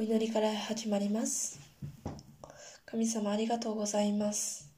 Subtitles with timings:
[0.00, 1.60] お祈りから始まります。
[2.86, 4.72] 神様ありがとうございます。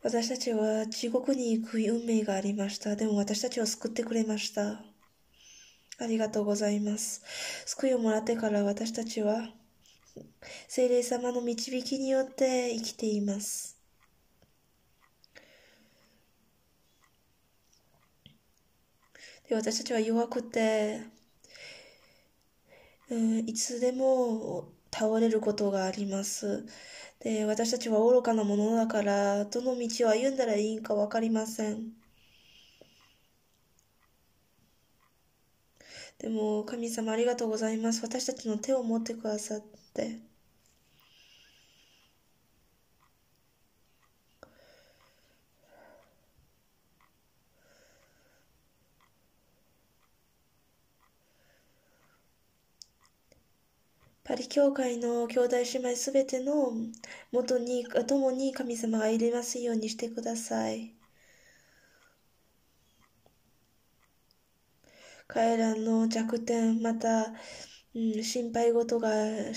[0.00, 2.94] 私たちは地獄に行く運命がありました。
[2.94, 4.80] でも私たちを救ってくれました。
[5.98, 7.20] ありがとうございます。
[7.66, 9.50] 救いをもらってから私たちは
[10.68, 13.73] 聖霊様の導きによって生きています。
[19.48, 21.00] で私たちは弱くて、
[23.10, 26.64] うん、いつでも倒れることがあります。
[27.20, 31.92] で私たちは愚かなものだから、どの道を歩んだらいいかわかりません。
[36.18, 38.02] でも、神様ありがとうございます。
[38.02, 39.60] 私たちの手を持ってくださっ
[39.92, 40.18] て。
[54.44, 56.70] リ教会の兄弟姉妹すべての
[57.32, 60.94] 元に、共に神様が入れますようにしてください。
[65.26, 67.32] 彼らの弱点、また、
[67.94, 69.08] うん、心配事が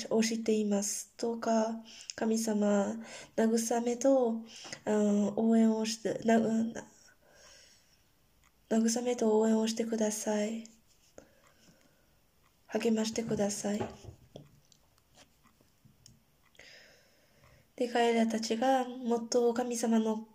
[0.09, 1.13] 押しています。
[1.17, 1.83] どうか、
[2.15, 2.95] 神様、
[3.35, 4.41] 慰めと、
[4.85, 6.85] うん、応援をして、な、な
[8.69, 10.63] 慰めと応援をしてください。
[12.67, 14.16] 励ましてください。
[17.77, 20.27] で、彼らたちがもっと神様の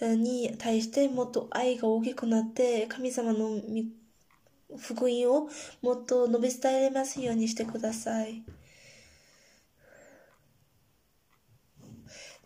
[0.00, 3.60] に対してもっと愛が大きくなって、神様の
[4.76, 5.48] 福音を
[5.82, 8.42] もっと述べ伝えれますようにしてください。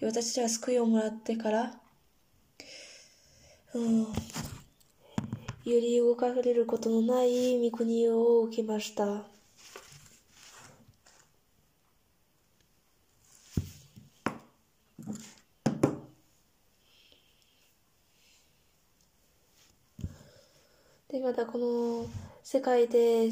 [0.00, 1.80] 私たちは救いをもらってから、
[3.74, 4.06] うん、よ
[5.64, 9.37] り動かれることのない御国を受けました。
[21.10, 22.06] で、またこの
[22.42, 23.28] 世界で、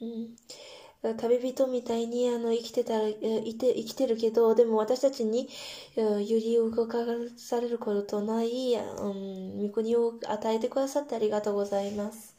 [0.00, 3.14] うん、旅人みたいにあの生きてたらい
[3.58, 5.48] て生きてるけど、でも私たちに
[5.96, 6.98] より動か
[7.36, 12.36] されることない、うん、御国を与えてくださってありがとうございます。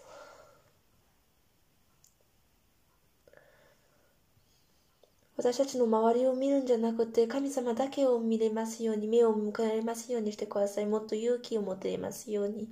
[5.38, 10.85] 私たちの周りを見るんじゃなくて、神様だけを見れますように、目を向かれますようにしてください。
[10.88, 12.68] もっと勇気を持てれますように。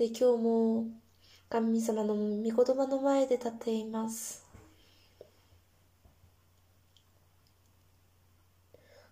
[0.00, 0.86] で、今日も
[1.50, 4.42] 神様の御言葉の前で立っています。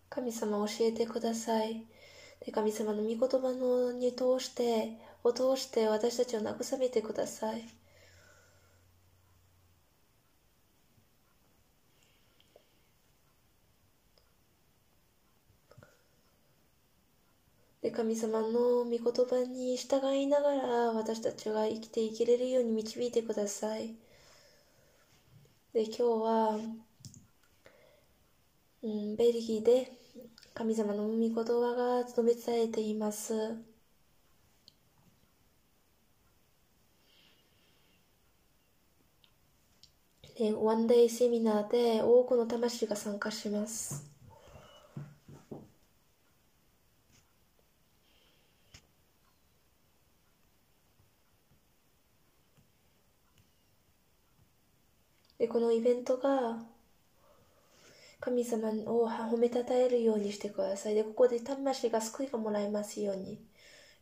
[0.08, 1.84] 神様教えてください。
[2.40, 7.77] で、神様の御言葉のに通して、を通して私たちを慰めてください。
[17.98, 23.96] 神様の御言葉に従いながら私たちが生きていけれるように導いてください。
[25.74, 26.60] で今日は、
[28.84, 29.90] うん、ベルギーで
[30.54, 33.56] 神様の御言葉が述べ伝えています。
[40.38, 44.17] でワンデイセミナーで多くの魂が参加します。
[55.48, 56.58] このイベントが、
[58.20, 60.94] 神様を褒めたたえるようにしてください。
[60.94, 63.38] で、ここで魂が救いがもらえますように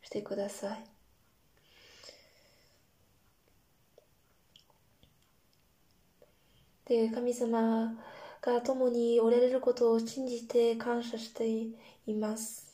[0.01, 0.83] してください。
[6.85, 7.93] で、神様
[8.41, 12.67] が共におられることを信じて感謝しています。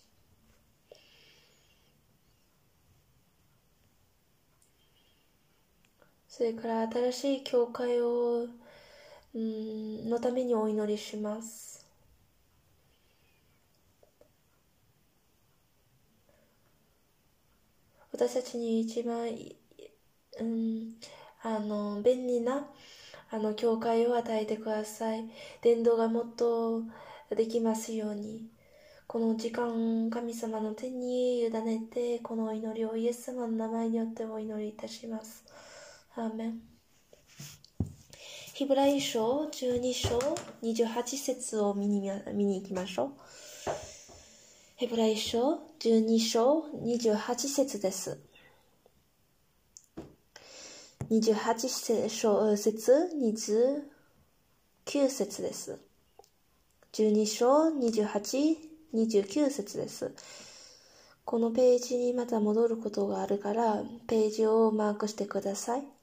[6.28, 8.48] それから新しい教会を、
[9.36, 11.86] のためにお祈りします。
[18.14, 19.28] 私たちに一番、
[20.40, 20.96] うん、
[21.42, 22.68] あの、便利な、
[23.32, 25.30] あの、教会を与えてください。
[25.62, 26.84] 伝道がもっと
[27.36, 28.48] できますように。
[29.08, 35.46] この時間、神様の手に委ねて、この祈りをイエス様の名前によってお祈りいたします。
[36.16, 36.73] アーメン。
[38.54, 40.20] ヒブライ書12章
[40.62, 43.10] 28節を見に見に行きましょう。
[44.76, 48.20] ヘブライ書12章28節です。
[51.10, 53.10] 28節、
[54.84, 55.80] 29節です。
[56.92, 58.56] 12章28、
[58.94, 60.12] 29節です。
[61.26, 66.03] このページにまた戻ることがあるから、ページをマークしてください。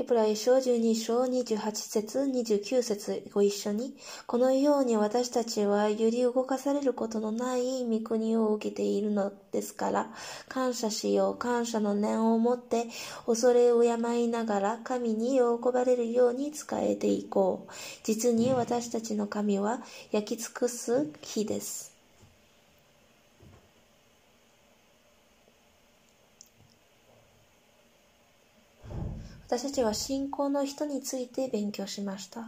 [0.00, 3.94] ヘブライ書12章28節29節ご一緒に、
[4.26, 10.10] このように私たちは揺り動かされることのない御国を受けているのですから、
[10.48, 12.86] 感謝しよう、感謝の念を持って、
[13.26, 17.72] 恐れを敬いながら神に喜ばれるように仕えていこう。
[18.02, 19.82] 実に私たちの神は
[20.12, 21.89] 焼き尽くす木です。
[29.50, 32.46] 私たちは信仰の人について勉強しました。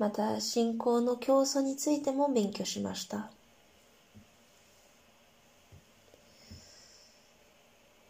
[0.00, 3.30] また、信仰の競争についても勉強しました。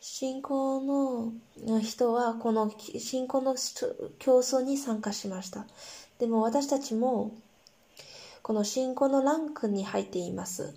[0.01, 0.81] 信仰
[1.63, 3.55] の人はこの信仰の
[4.19, 5.67] 競争に参加しました。
[6.19, 7.33] でも私たちも
[8.41, 10.75] この信仰のランクに入っています。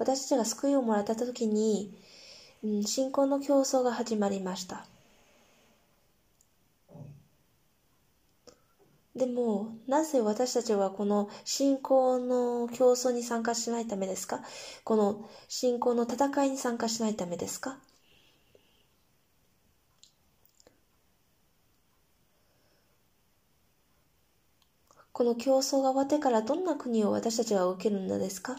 [0.00, 1.94] 私たちが救いをもらった時に、
[2.86, 4.86] 信仰の競争が始まりました。
[9.14, 14.40] でも、なぜ私たちはこの信仰の競争に参加しないためですか？
[14.82, 17.78] この信仰の戦いに参加しないためですか？
[25.12, 28.56] この競争が終わってからどんな国を私たちは受けるのですか？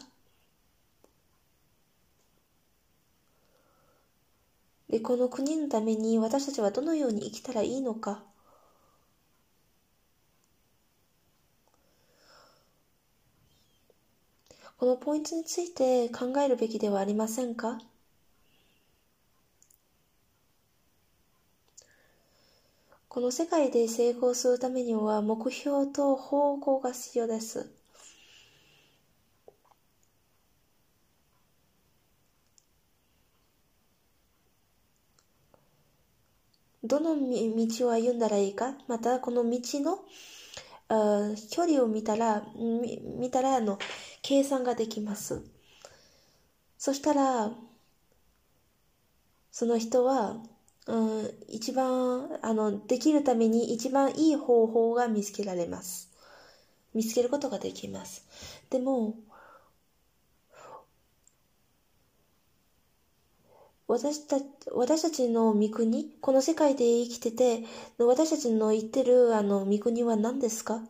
[5.00, 8.22] この国のために私たちはどのように生きたらいいのか。
[14.78, 17.78] このポイントについて考えるべきではありませんか？
[23.08, 27.75] この世界で成功するためには目標と方向が必要です。
[36.86, 39.98] どの道を歩んだらいいか、またこの道の
[41.50, 43.78] 距離を見たら、見たらあの
[44.22, 45.42] 計算ができます。
[46.78, 47.50] そしたら、
[49.50, 50.36] その人は、
[50.86, 56.10] うん、一番、あの、できるために一番いい方法が見つけられます。
[56.94, 58.24] 見つけることができます。
[58.70, 59.16] でも、
[63.88, 64.36] 私た
[64.72, 67.62] 私たちの御国、この世界で生きてて、
[67.98, 70.80] 私たちの言ってるあの御国は何ですか？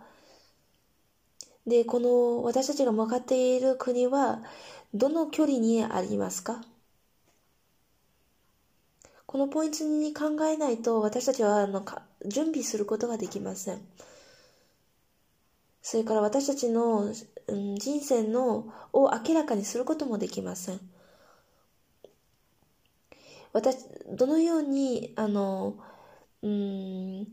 [1.67, 4.43] で、この私たちが向かっている国は
[4.95, 6.63] どの距離にありますか？
[9.27, 11.85] このポイントに考えないと私たちはあの
[12.25, 13.81] 準備することができません。
[15.83, 17.13] それから私たちの、
[17.49, 20.81] うん、人生のを明らかにすることもできません。
[23.57, 23.79] 私、
[24.11, 25.79] どのように、あの、
[26.43, 27.27] うん、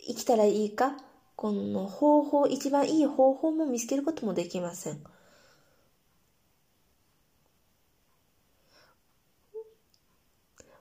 [0.00, 0.96] 生きたらいいか、
[1.36, 5.00] この方法、一番いい方法も見つけることもできません。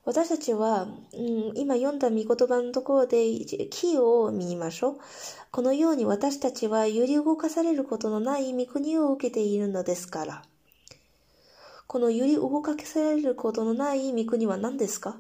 [0.06, 3.18] 私たちは、うん、今読んだ御言葉のところで、
[3.70, 4.98] キーを見ましょう。
[5.52, 10.42] このように私たちは揺り動かされることのない御国を受けているのですから。
[11.92, 15.18] この揺り動かされることのない御国は何ですか？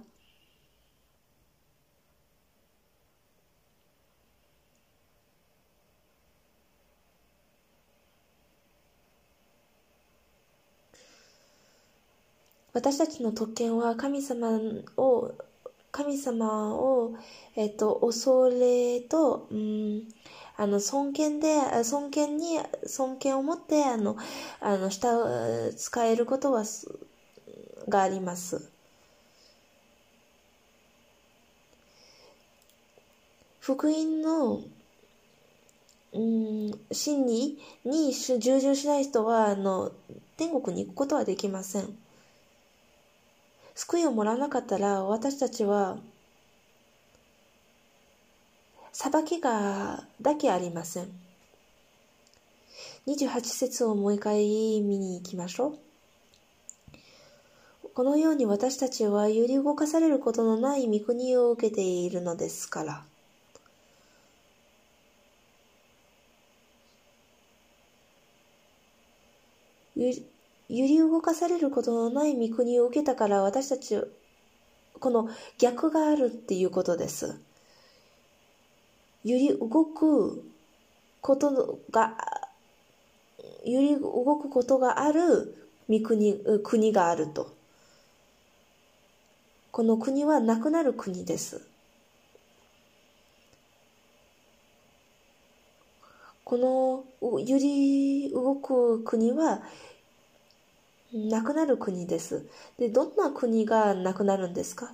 [12.72, 14.58] 私たちの特権は神様
[14.96, 15.34] を
[15.92, 17.16] 神様を、
[17.56, 20.08] えっと、恐れと、うん、
[20.58, 24.18] あの、尊敬で、尊敬に、尊敬を持って、あの、
[24.62, 25.10] あの、下、
[25.74, 26.64] 使えることは、
[27.88, 28.72] があります。
[33.62, 34.62] 福音の、
[36.14, 39.92] うん、真理に従順しない人は、あの、
[40.38, 42.01] 天国に行くことはできません。
[43.76, 45.98] 救いをもらわなかったら、私たちは、
[48.92, 51.08] 裁きがだけありません。
[53.08, 55.78] 28節をもう一回見に行きましょう。
[57.94, 63.04] このように私たちは揺り動かされることのない御国を受けているのですから。
[70.72, 74.02] 揺り動かされることのない御国を受けたから私たち、
[75.00, 77.42] この逆があるっていうことです。
[79.26, 80.46] 揺り動く
[81.20, 82.16] ことが、
[83.66, 87.54] 揺り動くことがある御国、国があると。
[89.74, 91.68] この国はなくなる国です。
[96.46, 99.62] この揺り動く国は
[101.14, 102.48] なくなる国です。
[102.78, 104.94] で、どんな国がなくなるんですか？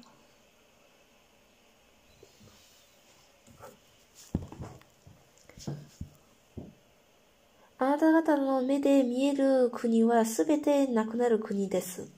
[7.79, 12.09] あなた方の目で見える国はすべてなくなる国です。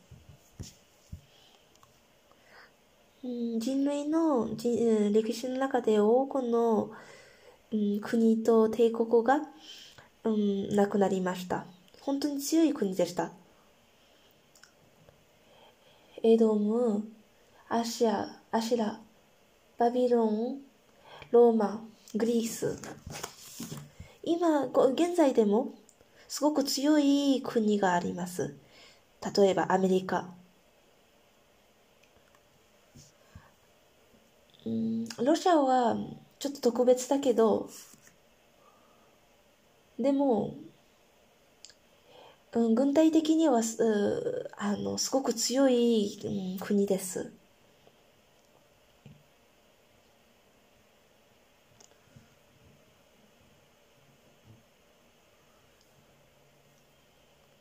[3.21, 4.47] 人類の
[5.11, 6.91] 歴史の中で多くの、
[8.01, 9.41] 国と帝国が、
[10.23, 11.65] うん、なくなりました。
[11.99, 13.31] 本当に強い国でした。
[16.21, 17.07] エドム、
[17.69, 18.99] アシア、アシラ、
[19.77, 20.59] バビロン、
[21.31, 22.77] ローマ、グリース。
[24.23, 25.75] 今、現在でも
[26.27, 28.57] すごく強い国があります。
[29.37, 30.33] 例えばアメリカ。
[34.65, 35.95] うん、ロシアは
[36.37, 37.69] ちょっと特別だけど、
[39.97, 40.55] でも、
[42.53, 43.61] うん、軍隊的には、
[44.57, 47.31] あの、すごく強い、うん、国です。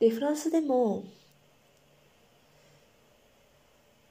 [0.00, 1.04] で、フランスでも、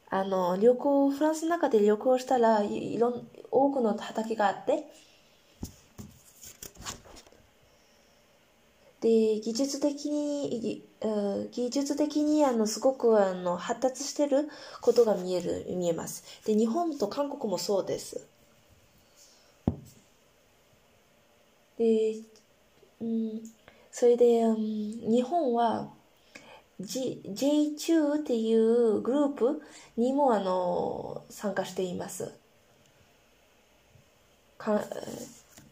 [0.09, 4.85] あの、旅行、フランスの中で旅行したら、いろん、多くの畑があって、
[9.01, 10.83] で、技術的に、
[11.51, 14.49] 技術的にあのすごくあの発達してる
[14.81, 16.23] ことが見える、見えます。
[16.45, 18.25] で、日本と韓国もそうです。
[21.77, 22.15] で、
[23.01, 23.43] うん、
[23.91, 24.55] それで、うん、
[25.11, 25.91] 日本は、
[26.79, 29.61] J、J 中っていうグループ
[29.95, 32.31] にもあの参加しています。
[34.57, 34.83] か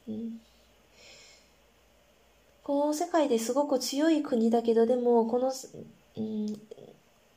[0.08, 0.40] うん、
[2.66, 5.54] この世界ですごく強い国だけど、でもこの、
[6.18, 6.48] うん、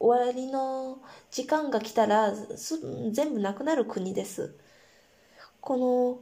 [0.00, 2.32] 終わりの時間が来たら
[3.12, 4.54] 全部なくなる国です。
[5.61, 6.20] この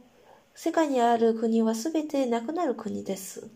[0.55, 3.49] 世界にある国はすべてなくなる国です。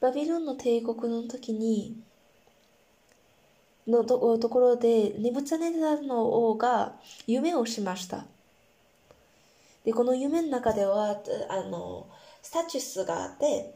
[0.00, 1.96] バビロンの帝国の時に、
[3.86, 6.94] のところで、ネブチャネザルの王が
[7.26, 8.24] 夢をしました。
[9.84, 12.06] で、この夢の中では、あの、
[12.42, 13.74] スタチュスがあって、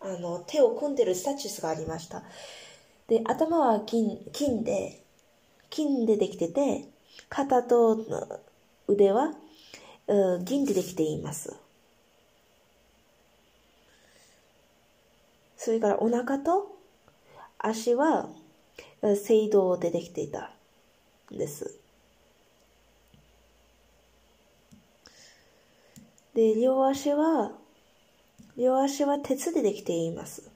[0.00, 2.22] あの、手を組んでるスタチュスがありました。
[3.08, 5.02] で、頭は金、金で、
[5.70, 6.88] 金でできてて、
[7.28, 7.98] 肩と
[8.88, 9.32] 腕は、
[10.08, 11.56] うん銀でできています。
[15.56, 16.76] それからお腹と
[17.58, 18.28] 足は
[19.10, 20.50] 青銅でできていた
[21.32, 21.78] んです。
[26.34, 27.52] で、両足は、
[28.56, 30.50] 両足は鉄でできています。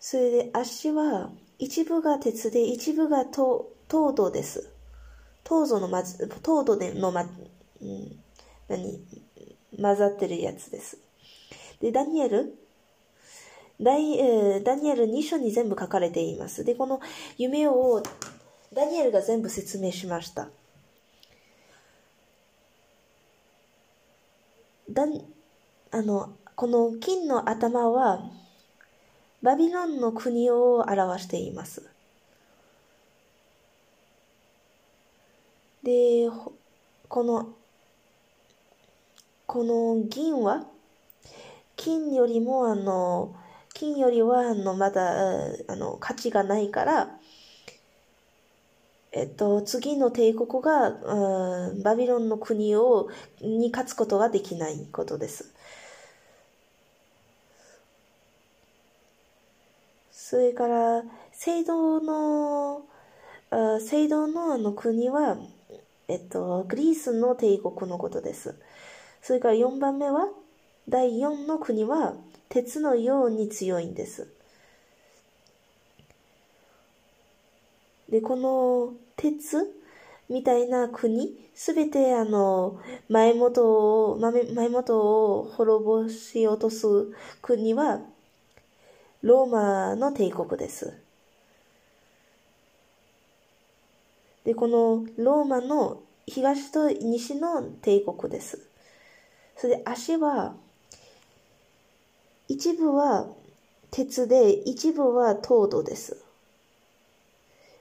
[0.00, 4.70] それで足は一部が鉄で一部が糖土です。
[5.42, 7.28] 糖度のまず、糖度でのま、うん、
[8.68, 9.00] 何
[9.80, 10.98] 混ざってるやつです。
[11.80, 12.65] で、ダニエル
[13.80, 16.64] ダイ、え、ダニエル2章に全部書かれています。
[16.64, 17.00] で、この
[17.36, 18.02] 夢を
[18.72, 20.48] ダニエルが全部説明しました。
[24.90, 25.04] だ
[25.90, 28.30] あの、この金の頭は
[29.42, 31.88] バビロンの国を表しています。
[35.82, 36.28] で、
[37.08, 37.54] この
[39.46, 40.66] この銀は、
[41.76, 43.34] 金よりもあの、
[43.76, 47.20] 金よりはあの、まだ、あの、価値がないから、
[49.12, 55.52] えっと、次の帝国が、うん、バビロンの国を、に勝つことができないことです。
[60.10, 62.86] それから、聖堂の、
[63.80, 65.36] 聖堂のあの国は、
[66.08, 68.58] えっと、グリースの帝国のことです。
[69.22, 70.28] それから4番目は、
[70.88, 72.14] 第4の国は
[72.48, 74.28] 鉄のように強いんです。
[78.08, 79.58] で、この鉄
[80.28, 86.86] みたいな国、すべてあの、前元を、前元を滅ぼし落とす
[87.42, 88.00] 国は、
[89.22, 90.94] ローマの帝国です。
[94.44, 98.68] で、このローマの東と西の帝国です。
[99.56, 100.54] それで足は、
[102.48, 103.26] 一部は
[103.90, 106.16] 鉄で、一部は糖度です。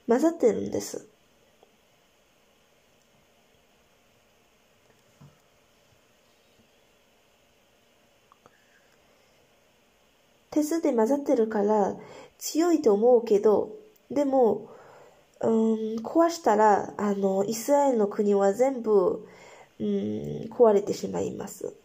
[0.08, 1.08] 混ざってるんです。
[10.52, 11.96] 鉄で混ざってるから
[12.38, 13.72] 強いと思うけど、
[14.10, 14.70] でも、
[15.42, 19.28] うん、壊したら、あの、イスラエルの国は全部、
[19.80, 19.86] うん、
[20.50, 21.76] 壊れてしまいます。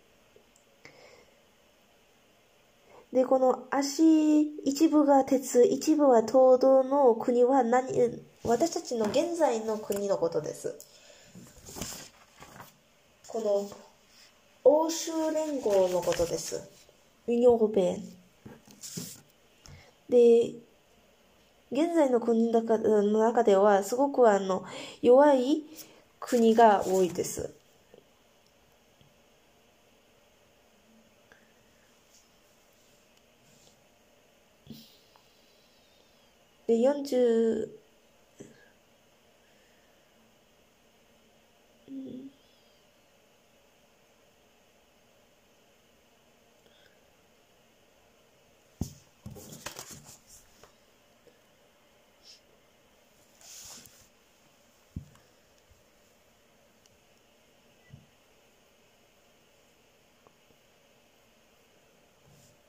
[3.12, 7.88] で、この足、一部が鉄、一部は東道の国は何、
[8.45, 10.79] 私たちの現在の国のことです。
[13.26, 13.71] この
[14.64, 16.69] 欧州連合のことです。
[17.26, 18.02] ユニオーペン。
[20.09, 20.55] で、
[21.73, 22.62] 現在の国の
[23.21, 24.64] 中ではすごくあの
[25.02, 25.62] 弱い
[26.19, 27.55] 国が多いです。
[36.70, 37.80] で、40、
[41.88, 42.30] うん。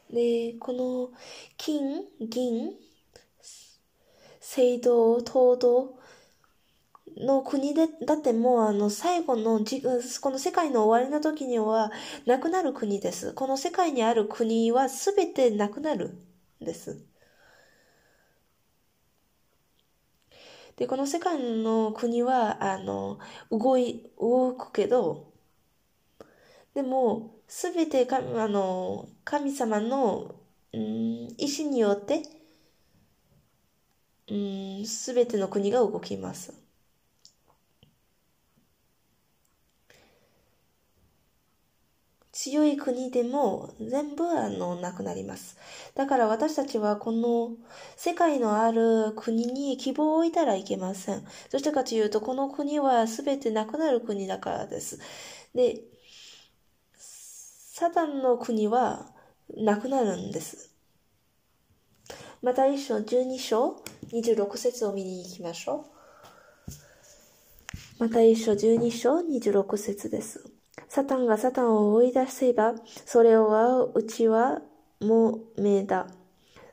[0.10, 1.11] で、この
[1.57, 2.74] 金、銀、
[4.53, 5.98] 青銅、東銅
[7.18, 11.90] の国で、だってもうあの最後の、この世界の終わりの時には
[12.25, 13.33] なくなる国です。
[13.33, 16.18] この世界にある国はすべてなくなる
[16.61, 17.01] んです。
[20.75, 23.20] で、この世界の国は、あの、
[23.51, 25.31] 動い、動くけど、
[26.74, 30.35] でも、すべてあの神様の、
[30.74, 32.24] うん、意志によって、
[34.86, 36.53] す、べ、ての国が動きます。
[42.31, 45.57] 強い国でも全部あのなくなります。
[45.96, 47.51] だから私たちはこの
[47.96, 51.24] 世界のある国に希望を置いたらいけません。
[51.24, 55.00] どうしてかというと、この国は全てなくなる国だからです。
[55.53, 55.81] で、
[56.98, 59.12] サタンの国は
[59.55, 60.72] なくなるんです。
[62.42, 66.02] また一章12章26節を見に行きましょう。
[68.00, 70.44] また一緒12章26節です。
[70.90, 74.62] サタンがサタンを追い出せば、それはうちは
[75.00, 76.08] もめだ。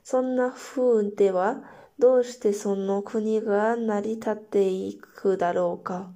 [0.03, 1.63] そんな風では、
[1.99, 6.11] どうしてその国が成り立っていくだろうか。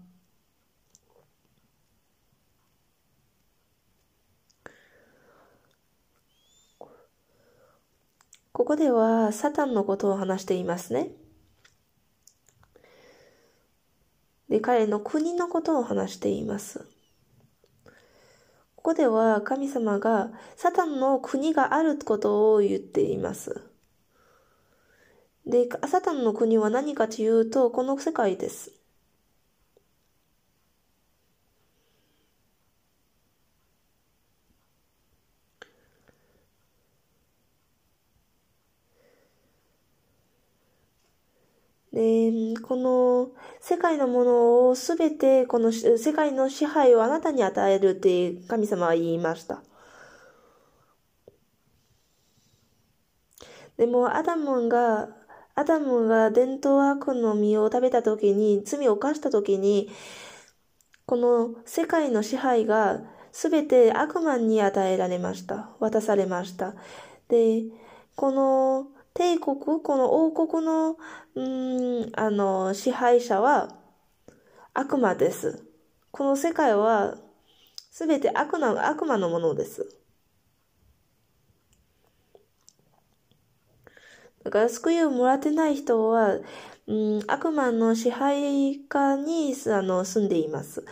[8.63, 11.11] ここではサタンのことを話していますね。
[14.49, 16.87] で、彼の国のことを話しています。
[18.77, 23.69] ここでは神様がサタンの国があることを言っています。
[25.45, 28.71] で、サタンの国は何かというと、この世界です。
[41.93, 49.63] で、この世界のものをすべてこの世界の支配をあなたに与えるって神様は言いました。
[53.77, 55.09] でもアダムが、
[55.55, 59.91] アダムが伝統悪の実を食べた時に、罪を犯した時に、
[61.05, 63.01] この世界の支配が
[63.33, 65.71] すべて悪魔に与えられました。
[65.81, 66.75] 渡されました。
[67.29, 67.65] で、
[68.15, 70.97] この帝国、この王国の、
[71.35, 73.77] うん、あの、支配者は
[74.75, 75.65] 悪魔です。
[76.11, 77.17] この世界は
[77.91, 79.87] すべて悪な、悪魔のものです。
[84.45, 86.39] だから救いをもらってない人は、
[86.87, 90.85] うん、悪魔の支配下にあの住んでいます。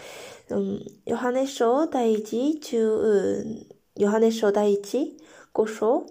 [0.50, 3.44] うん、ヨハネ書第一、中、
[3.96, 5.16] ヨハネ書第一、
[5.52, 6.06] 五章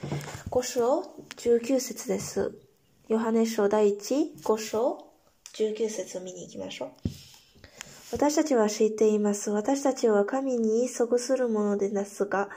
[0.00, 1.02] 5章
[1.36, 2.58] 19節です。
[3.08, 4.98] ヨハネ書第1、5章、
[5.52, 6.90] 19節を見に行きましょう。
[8.12, 9.50] 私たちは知っています。
[9.50, 12.48] 私たちは神に即するものですが、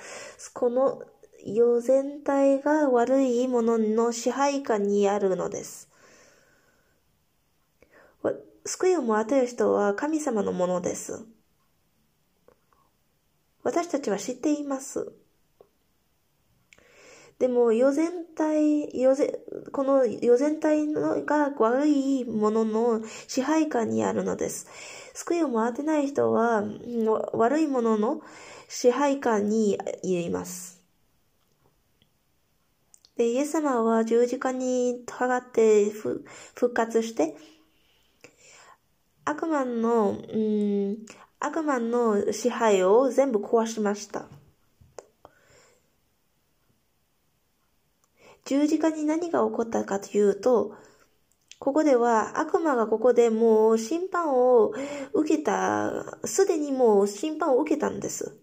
[0.54, 1.04] この
[1.46, 5.90] 世全体が悪いものの支配下にあるのです。
[8.66, 11.26] 救いをもらってる人は神様のものです。
[13.64, 15.12] 私たちは知っています。
[17.40, 19.40] でも、世全体、世ぜ
[19.72, 24.68] この世全体のが悪いものの支配下にあるのです。
[25.14, 26.64] 救いをもらってない人は、
[27.34, 28.22] 悪いものの
[28.70, 30.82] 支配下にいます。
[33.16, 36.24] で、イエス様は十字架にかかって復
[36.74, 37.36] 活して、
[39.26, 41.06] 悪魔の、うん、
[41.40, 44.26] 悪魔の支配を全部壊しました。
[48.46, 50.78] 十字架に何が起こったかというと、
[51.60, 54.72] ここでは悪魔がここでもう審判を
[55.14, 58.43] 受けた、すでにもう審判を受けたんです。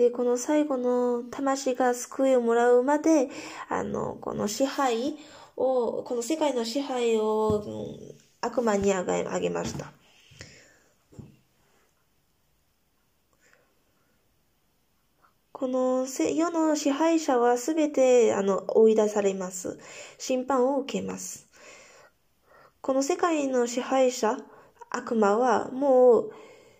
[0.00, 3.28] で、この最後の魂が救いをもらうまで、
[3.68, 5.18] あの、この支配
[5.58, 7.62] を、この世界の支配を、
[8.40, 9.92] 悪魔にあげました。
[15.52, 19.78] この世の支配者はすべてあの追い出されます。
[20.16, 21.46] 審判を受けます。
[22.80, 24.38] この世界の支配者、
[24.88, 26.32] 悪魔はもう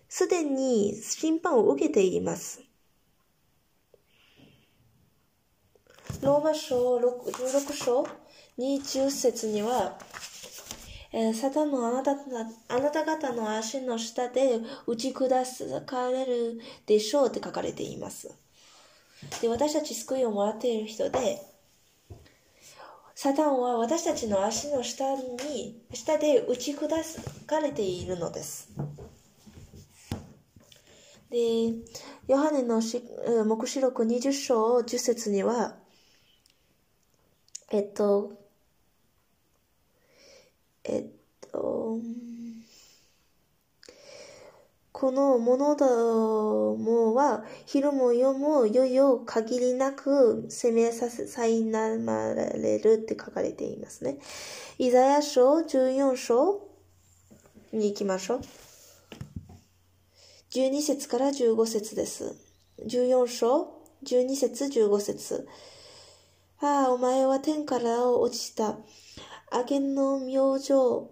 [0.09, 2.70] すでに審判を受けています。
[6.21, 8.07] ローマ書16章
[8.59, 9.97] 20節には、
[11.11, 18.31] えー、サタンのあなたあなた方の足の下で打ち砕かれるでしょうって書かれています。
[19.41, 21.41] で、私たち救いをもらっている人で、
[23.15, 26.87] サタンは私たちの足の下に、下で打ち砕
[27.47, 28.69] かれているのです。
[31.31, 31.37] で、
[32.27, 32.79] ヨハネの
[33.45, 35.80] 目視録20章10節には、
[37.73, 38.33] えっと、
[40.83, 41.05] えっ
[41.49, 41.99] と、
[44.91, 54.17] このものどもは、昼も夜も夜々限りなく責めさせ、さいなまれるって書かれていますね。
[54.77, 56.67] イザヤ書14章
[57.71, 58.41] に行きましょう。
[60.51, 62.35] 12節から15節です。
[62.85, 65.47] 14章、12節、15節。
[66.61, 68.77] ああ、お前は天から落ちた。
[69.51, 71.09] 明けの明星、明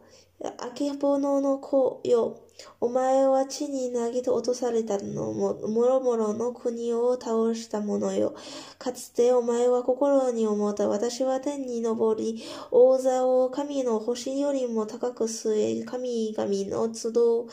[0.76, 2.40] けぼのの子よ。
[2.80, 8.36] お前は地に投げ落とされたのも、もろもろの国を倒した者よ。
[8.78, 10.88] かつてお前は心に思った。
[10.88, 17.48] 私は天に昇り、王座を神の星よりも高く据え、神々の集う、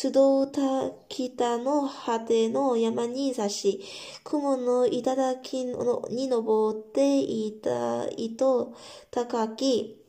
[0.00, 0.60] 集うた
[1.08, 3.84] 北の果ての山に刺し、
[4.22, 5.64] 雲の頂
[6.08, 8.76] に登っていた糸
[9.10, 10.00] 高き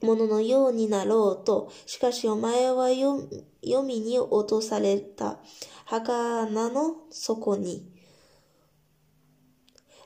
[0.00, 5.40] もののようになろうと、しかしお前は読みに落とされた
[5.84, 7.90] 墓穴の底に。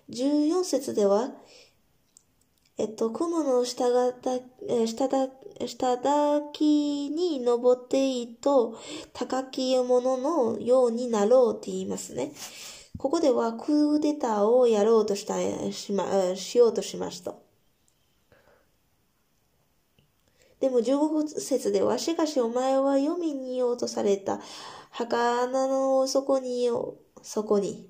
[0.09, 1.33] 14節では、
[2.79, 4.39] えっと、雲の下がた、
[4.87, 5.29] 下だ、
[5.67, 8.79] 下だきに登っていと、
[9.13, 12.33] 高きもののようになろうって言いますね。
[12.99, 15.37] ここではクーデターをやろうとした、
[15.73, 17.35] しま、しようとしました。
[20.61, 24.41] でも15節では、しかしお前は読みに落とされた
[24.91, 26.69] 墓穴の底に、
[27.23, 27.89] 底に。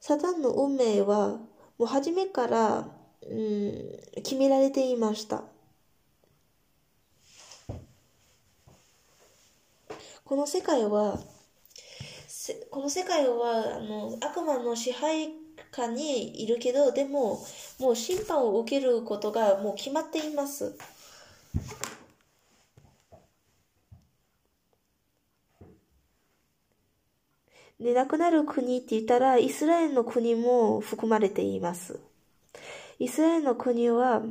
[0.00, 1.38] サタンの運命は、
[1.78, 2.88] もう初めから、
[3.22, 5.44] うん、決められていました。
[10.24, 11.18] この世界は、
[12.70, 15.34] この世界はあの悪魔の支配
[15.70, 17.44] 下にいるけど、でも、
[17.78, 20.74] もう審判を受けることがもう決まっています。
[27.78, 32.00] で、亡くなる国って言ったら、イスラエルの国も含まれています。
[32.98, 34.22] イスラエルの国は、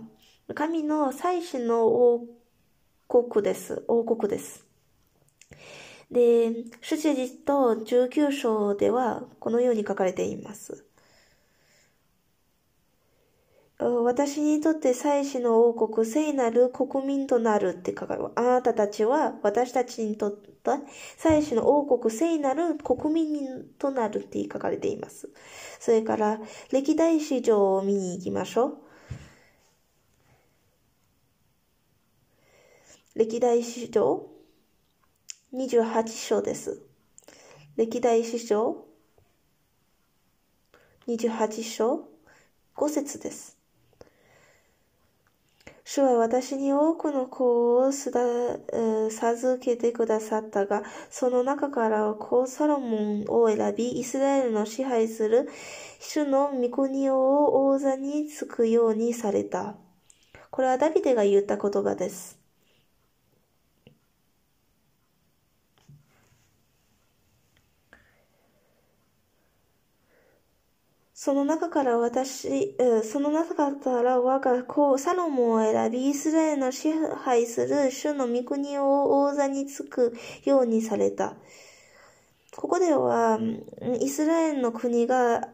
[0.55, 2.25] 神の祭司の王
[3.07, 3.85] 国です。
[3.87, 4.65] 王国です。
[6.13, 10.85] で、主事と19章ではこのように書かれています。
[13.79, 18.29] 私にとって祭司の王国、聖なる国民となるって書かれる。
[18.35, 20.53] あなたたちは私たちにとって
[21.17, 25.29] 祭司の王国、聖なる国民となるって書かれています。
[25.79, 26.39] それから、
[26.71, 28.77] 歴代史上を見に行きましょう。
[33.15, 34.32] 歴代史上
[35.55, 36.81] 28章です。
[37.75, 38.75] 歴代史上
[41.07, 42.07] 28章
[42.75, 43.55] 5節です。
[45.83, 55.47] 主は私に多くの子を授けてくださったが、その中から子サロモンを選び、イスラエルの支配する
[55.99, 59.75] 主の御国を王座につくようにされた。
[60.49, 62.42] これはダビデが言った言葉です。
[71.23, 72.75] その中から私、
[73.09, 73.71] その中か
[74.03, 81.37] ら我が子、サロモンを選び、イスラエルの支配する主の御国を王座につくようにされた。
[82.57, 83.39] ここでは、
[84.01, 85.47] イスラエルの国が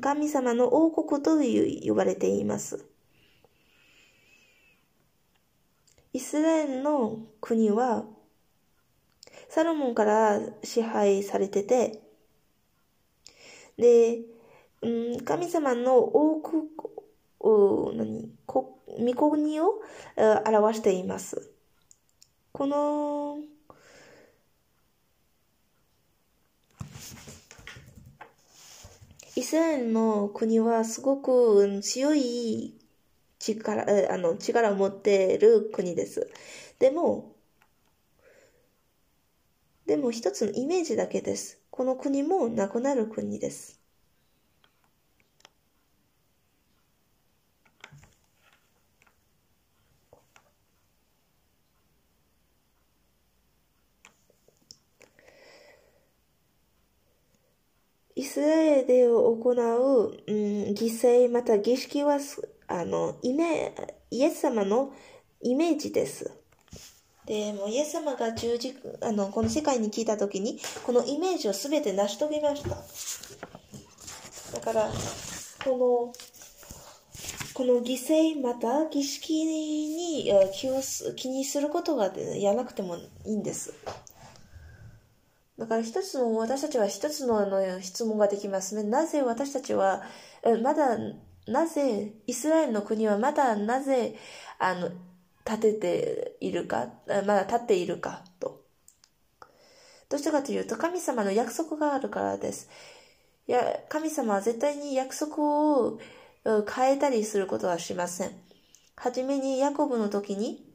[0.00, 2.84] 神様の王国と言われています。
[6.12, 8.04] イスラエルの国は、
[9.48, 12.02] サロモンから支配されてて、
[13.76, 14.22] で、
[14.82, 16.70] うん、神様の多く、
[17.94, 19.80] 何、こ、御国を
[20.16, 21.50] 表しています。
[22.52, 23.38] この、
[29.36, 32.74] イスラエルの国はすごく強い
[33.38, 36.28] 力、あの、力を持っている国です。
[36.78, 37.36] でも、
[39.86, 41.60] でも一つのイメージだけです。
[41.70, 43.77] この国もなくなる国です。
[58.38, 60.34] イスラエルで行う、うん、
[60.72, 62.18] 犠牲また儀式は、
[62.68, 63.74] あの、イメ、
[64.12, 64.92] イエス様の
[65.42, 66.30] イメージです。
[67.26, 72.68] で、もイエス様が十字、あの、この世界に来た時に、このイメージをすべて成し遂げました。
[74.54, 74.88] だから、
[75.64, 76.12] この、
[77.54, 80.80] この犠牲また儀式に気を
[81.16, 82.96] 気にすることがやらなくても
[83.26, 83.74] いいんです。
[85.58, 88.84] だから一つの、私たちは一つのあの質問ができますね。
[88.84, 90.02] なぜ私たちは、
[90.62, 90.96] まだ、
[91.46, 94.16] なぜ、イスラエルの国はまだなぜ、
[94.58, 94.90] あの、
[95.44, 98.62] 立てているか、まだ立っているか、と。
[100.08, 102.68] どうしてかというと、神様の約束があるからです。
[103.48, 105.98] いや、神様は絶対に約束を
[106.44, 108.30] 変えたりすることはしません。
[108.94, 110.67] はじめにヤコブの時に、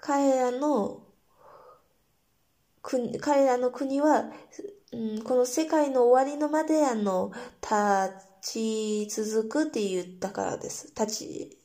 [0.00, 1.02] 彼らの
[2.82, 4.30] 国、彼らの国は、
[4.92, 10.88] うん、この世界の終わりのまであの、立ち続くって言ったからです。
[10.88, 11.58] 立ち、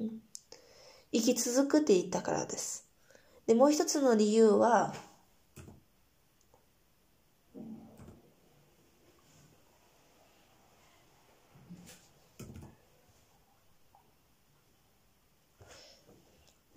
[0.00, 0.20] うん、
[1.12, 2.84] 生き続くって言ったからです。
[3.46, 4.92] で、もう一つの理由は、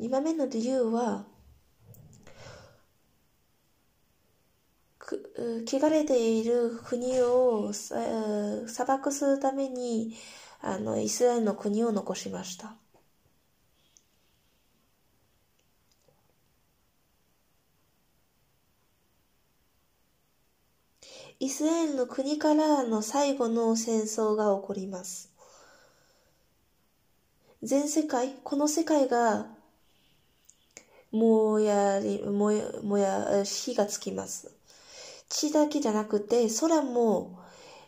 [0.01, 1.25] 2番目の理由は、
[5.67, 10.15] 汚れている国を砂漠するために、
[10.61, 12.75] あの、イスラエルの国を残しました。
[21.39, 25.31] イスラエルの国からの最後の戦争が起こります。
[27.61, 29.60] 全世界、この世界が
[31.11, 34.51] もやり、もや、もや、火がつきます。
[35.29, 37.39] 地だけじゃなくて、空も、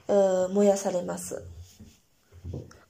[0.07, 1.43] 燃やされます。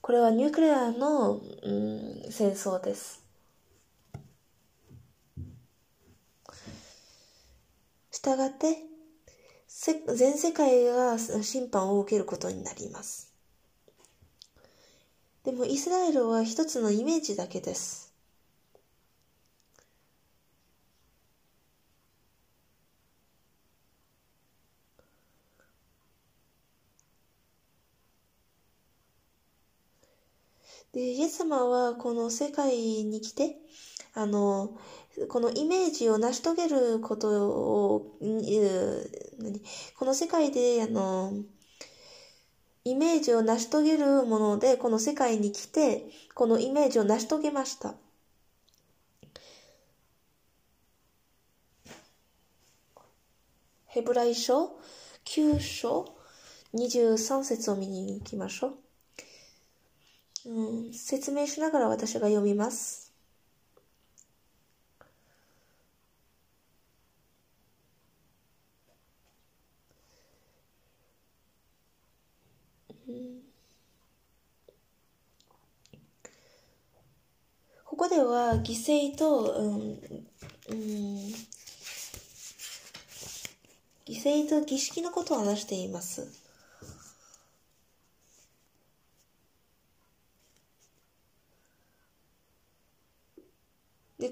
[0.00, 3.22] これはニュークレアの、うん、戦争です。
[8.10, 8.78] したがって、
[10.14, 13.32] 全世界が審判を受けることになります。
[15.44, 18.03] でもイスラエルは一つのイメージだけです。
[30.94, 33.56] で、イエス様はこの世界に来て、
[34.14, 34.78] あの、
[35.28, 38.16] このイメージを成し遂げることを、
[39.98, 41.32] この世界で、あの、
[42.84, 47.96] イメージを成し遂げるもので、この世界に来て、このイメージを成し遂げました。
[53.86, 54.76] ヘブライ書
[55.24, 56.14] ？9章
[56.72, 58.83] ？23節を見に行きましょう。
[60.46, 63.04] うん、説明しながら私が読みます。
[77.84, 79.74] ここでは犠牲と、うん、
[80.68, 81.34] うん、
[84.04, 86.43] 犠牲と儀式のことを話しています。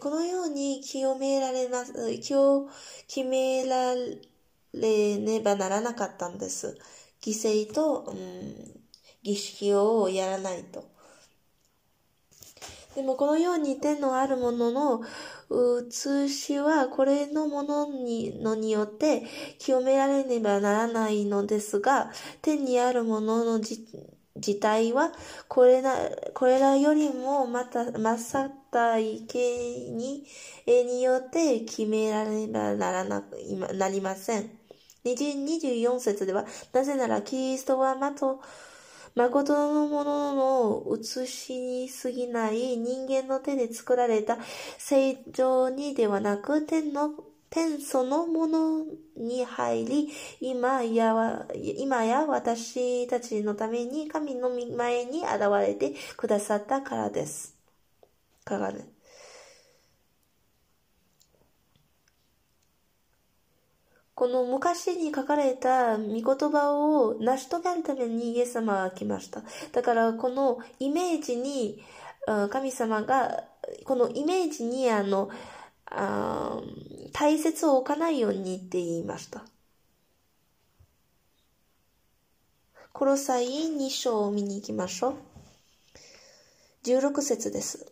[0.02, 2.68] このように清められます、気を
[3.06, 6.76] 決められねばならなかったんです。
[7.22, 8.16] 犠牲と、うん、
[9.22, 10.82] 儀式をやらないと。
[12.96, 15.02] でもこのように天のあるものの
[15.48, 19.22] 写しはこれのものにのによって
[19.60, 22.10] 清められねばならないのですが、
[22.42, 25.12] 天にあるものの自体は
[25.46, 25.94] これら
[26.34, 30.26] これらよりもまた、まさた意見に
[30.66, 33.22] によって決められねばならな
[33.74, 34.50] なりません。
[35.04, 38.40] 24節では、なぜならキリストはまと、
[39.14, 44.38] 誠のものの写しに過ぎない人間の手で作られた
[44.78, 47.10] 正常にではなく、天の
[47.50, 50.08] 天そのものに入り、
[50.40, 57.51] 今や、今や私たちのために神の前に現れてくださったからです。
[58.44, 58.88] からね。
[64.14, 69.42] この昔に書かれた御言葉を成し遂げるためにイエス様は来ました。
[69.72, 71.82] だからこのイメージに
[72.50, 73.44] 神様が、
[73.84, 75.28] このイメージにあの、
[75.86, 76.60] あ
[77.12, 79.44] 大切を置かないようにって言いました。
[82.92, 85.14] コロサイ2章を見に行きましょう。
[86.84, 87.91] 16節です。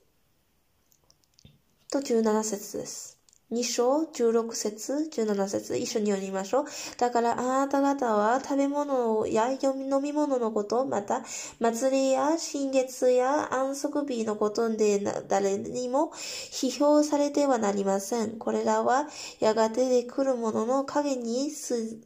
[1.91, 3.19] と17節です。
[3.51, 6.65] 2章16節17節一緒に読みましょう。
[6.99, 11.25] だからあなた方は食べ物や飲み物のこと、また
[11.59, 16.13] 祭りや新月や安息日のことで誰にも
[16.53, 18.39] 批評されてはなりません。
[18.39, 19.09] これらは
[19.41, 21.99] やがてで来るものの影にす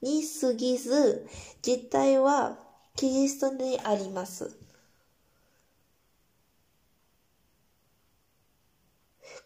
[0.00, 1.26] に過ぎず、
[1.60, 2.58] 実態は
[2.96, 4.61] キリストにあります。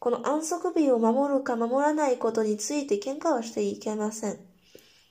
[0.07, 4.39] この安息日を守るか守らないことについて喧嘩はしていけません。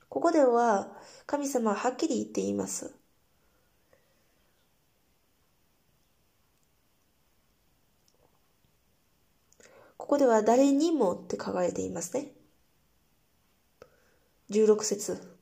[0.08, 0.88] ここでは
[1.26, 2.96] 神様ははっきり言っています。
[9.98, 12.32] ここでは誰にもって書かれていますね。
[14.50, 15.35] 16節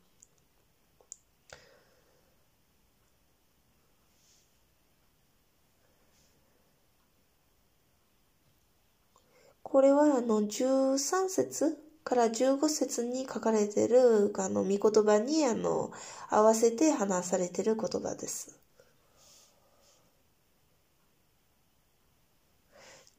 [9.73, 15.91] これはあの13節から15節に書かれているあの御言葉にあの
[16.29, 18.55] 合わせて話されている言葉です。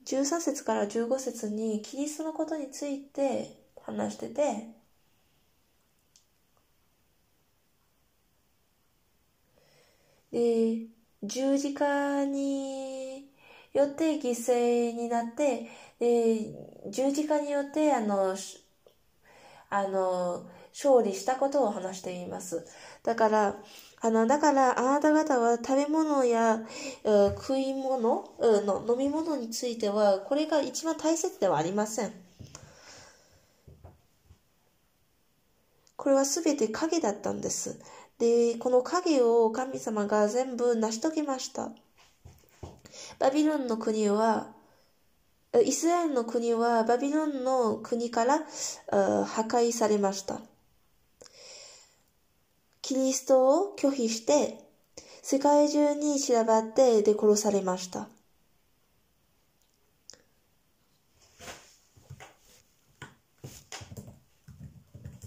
[0.04, 4.68] 13節から15節にキリストのことについて話してて、
[10.32, 10.86] で、
[11.22, 13.28] 十字架に
[13.72, 18.36] よって犠牲になって、で、十字架によって、あの、
[19.70, 22.66] あの、勝利したことを話しています。
[23.02, 23.56] だから、
[24.00, 26.60] あの、だから、あなた方は食べ物や、
[27.04, 32.12] 食い物の飲み物については、これが一番大切ではありません。
[35.96, 37.80] これはすべて影だったんです。
[38.18, 41.70] で、この影を神様が全部成し遂げました。
[43.18, 44.53] バビロンの国は、
[45.62, 48.38] イスラエルの国はバビロンの国から
[48.90, 50.40] 破壊されました。
[52.82, 54.58] キリストを拒否して、
[55.22, 58.08] 世界中に散らばってで殺されました。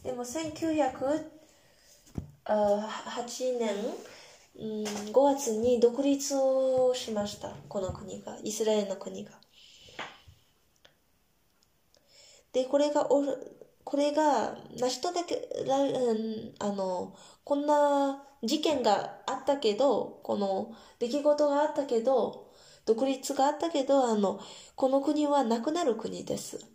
[0.03, 1.23] でも1908
[3.59, 3.75] 年
[4.65, 7.53] 5月に独立をしました。
[7.69, 9.31] この国が、イスラエルの国が。
[12.57, 13.23] で、これがお、
[13.83, 22.51] これが成し遂げられ、うんあの、こんな事件があったけど、この出来事があったけど、
[22.87, 24.39] 独立があったけど、あの、
[24.75, 26.65] この国はなくなる国です。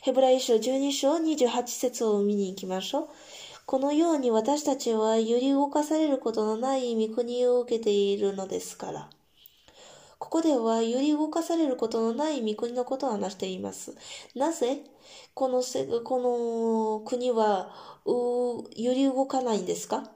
[0.00, 3.08] ヘブライ書12章28節を見に行きましょう。
[3.66, 9.10] このように私たちは揺り動かされることのない御国を受けているのですから。
[10.18, 13.94] ここでは揺り動かされることのない御国のことを話しています。
[14.34, 14.82] なぜ？
[15.34, 17.70] このせこの国は
[18.04, 20.10] 揺り動かないんですか？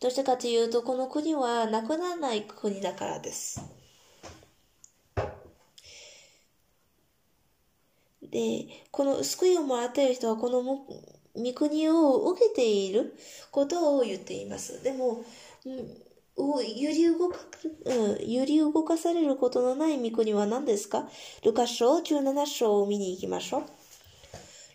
[0.00, 3.62] どうしてかというと、この国はなくならない国だからです。
[8.20, 13.14] で、この救いをもらっている人は、この御国を受けている
[13.52, 14.82] ことを言っています。
[14.82, 15.24] でも、
[16.36, 17.38] 揺り動か、
[17.84, 21.08] うん、揺り動かされることのない御国は何ですか？
[21.44, 23.62] ルカ書17章を見に行きましょう。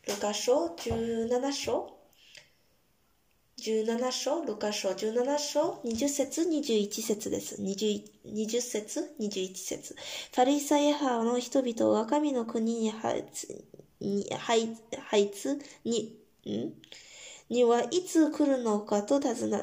[0.07, 1.97] ルカ書17章
[3.59, 7.59] 17章、ルカ書17章、20節、21節です。
[7.59, 9.95] 20, 20節、21節。
[10.35, 13.65] パリサイ派の人々が神の国に入つ
[13.99, 14.29] に、
[16.45, 16.73] ん？
[17.49, 19.59] にはいつ来るのかと尋ね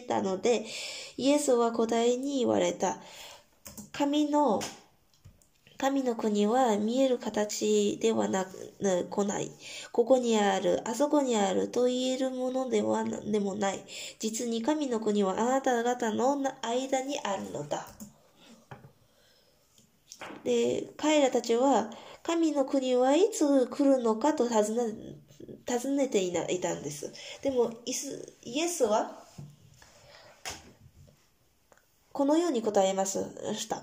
[0.00, 0.66] たので、
[1.16, 2.98] イエスは答えに言われた。
[3.92, 4.60] 神の
[5.78, 8.74] 神の国は見える形ではなく、
[9.10, 9.50] 来ない。
[9.92, 13.84] ここにある、あそこにあると言えるものではでもない。
[14.18, 17.86] 実に神の国はあなた方の間にあるのだ。
[20.44, 21.90] で、彼らたちは、
[22.22, 25.16] 神の国はいつ来るのかと尋ね、
[25.66, 27.12] 尋ねていないたんです。
[27.42, 29.24] でも、イエスは、
[32.12, 33.82] このように答えました。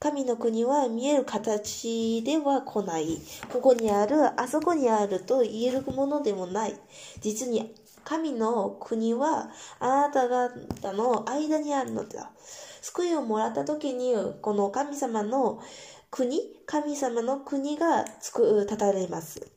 [0.00, 3.20] 神の国は見える形では来ない。
[3.52, 6.74] ここにある、あそこにあると言えるものでもない。
[7.20, 7.72] 実に、
[8.02, 12.32] 神の国はあなた方の間にあるのだ。
[12.80, 15.62] 救いをもらった時に、この神様の
[16.10, 19.51] 国、神様の国がつく、立たれます。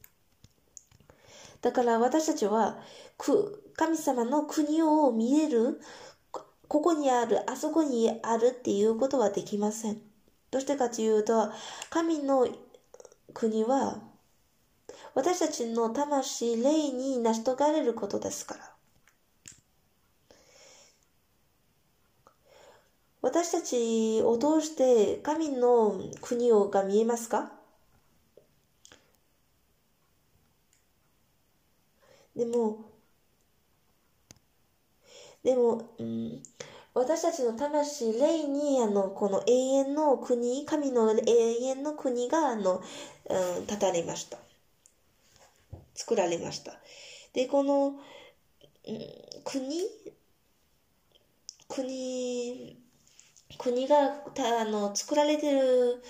[1.61, 2.77] だから私たちは、
[3.75, 5.79] 神様の国を見える、
[6.31, 10.01] ここにある、あそこにあるっていうことはできません。
[10.51, 11.49] どうしてかというと、
[11.89, 12.47] 神の
[13.33, 14.01] 国は、
[15.13, 18.71] 私たちの魂、霊に成し遂がれることですから。
[23.21, 27.53] 私たちを通して神の国をが見えますか？
[32.35, 32.85] でも、
[35.43, 36.43] でも、うん、
[36.93, 41.21] 私たちの魂、霊に、あの、この永遠の国、神の永
[41.61, 42.81] 遠の国が、あの、
[43.29, 44.39] うん、立たれました。
[45.93, 46.73] 作られました。
[47.33, 47.97] で、この、うん、
[49.43, 49.81] 国、
[51.67, 52.77] 国、
[53.57, 56.01] 国が、た、あの、作られてる、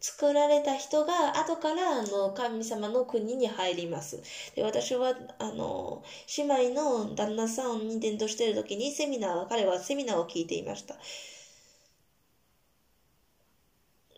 [0.00, 4.20] 作られた人が後からあの神様の国に入ります。
[4.54, 6.02] で私はあの
[6.36, 10.96] 姉妹の旦那さんに伝道している時にセミナー、彼はセミナーを聞いていました。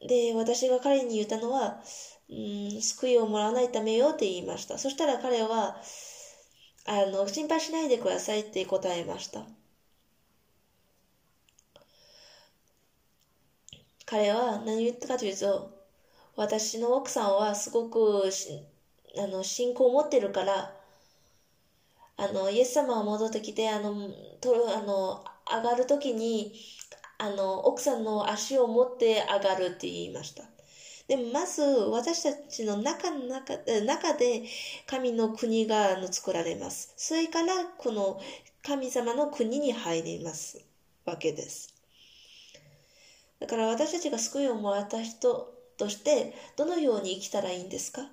[0.07, 1.83] で、私が彼に言ったのは、
[2.29, 2.35] う
[2.79, 4.79] ん、救いをもらわないためよって言いました。
[4.79, 5.81] そしたら彼は、
[6.87, 9.47] あの、心配しないでくださいって答えました。
[14.11, 15.71] 彼は何言ったかというと、
[16.35, 18.29] 私の奥さんはすごく
[19.17, 20.75] あの信仰を持ってるから、
[22.17, 24.09] あの、イエス様が戻ってきて、あの、
[24.41, 26.53] とあの上がるときに、
[27.19, 30.43] あの、奥さんの足を持って上がるって言いました。
[31.07, 34.43] でもまず私たちの中の中中で
[34.87, 36.93] 神の国が作られます。
[36.97, 38.21] それからこの
[38.65, 40.61] 神様の国に入ります
[41.05, 41.80] わけです。
[43.41, 48.09] だから私たちが救いをもらった人としてどのように生きたらいいんですか？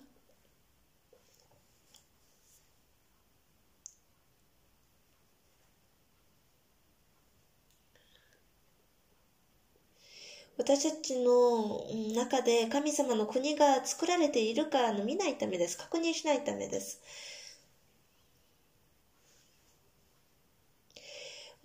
[10.57, 15.77] 私たちの中で神様の国が作られているかの見ないためです。
[15.77, 16.99] 確認しないためです。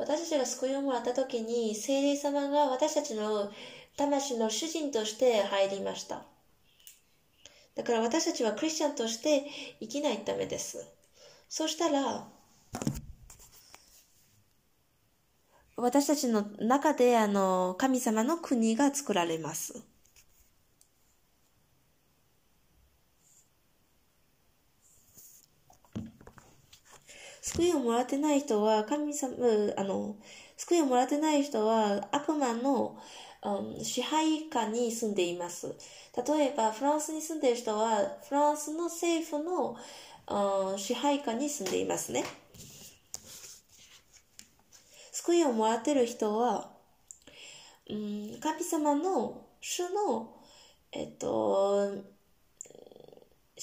[0.02, 3.52] 私たちが救いをもらった時に、聖霊様が私たちの
[3.96, 6.24] 魂の主人として入りました。
[7.76, 9.44] だから私たちはクリスチャンとして
[9.78, 10.84] 生きないためです。
[11.48, 12.26] そうしたら、
[15.76, 19.84] 私たちの中であの神様の国が作られます。
[27.42, 29.34] 救いをもらってない人は、神様、
[29.76, 30.16] あの、
[30.56, 32.96] 救いをもらってない人は悪魔の、
[33.82, 35.74] 支配下に住んでいます。
[36.16, 39.76] 例えば、フランスに住んでいる人は、フランスの政府の、
[40.78, 42.24] 支配下に住んでいますね。
[45.10, 46.70] 救いをもらってる人は、
[47.90, 50.36] うん、神様の主の、
[50.92, 51.92] えっと、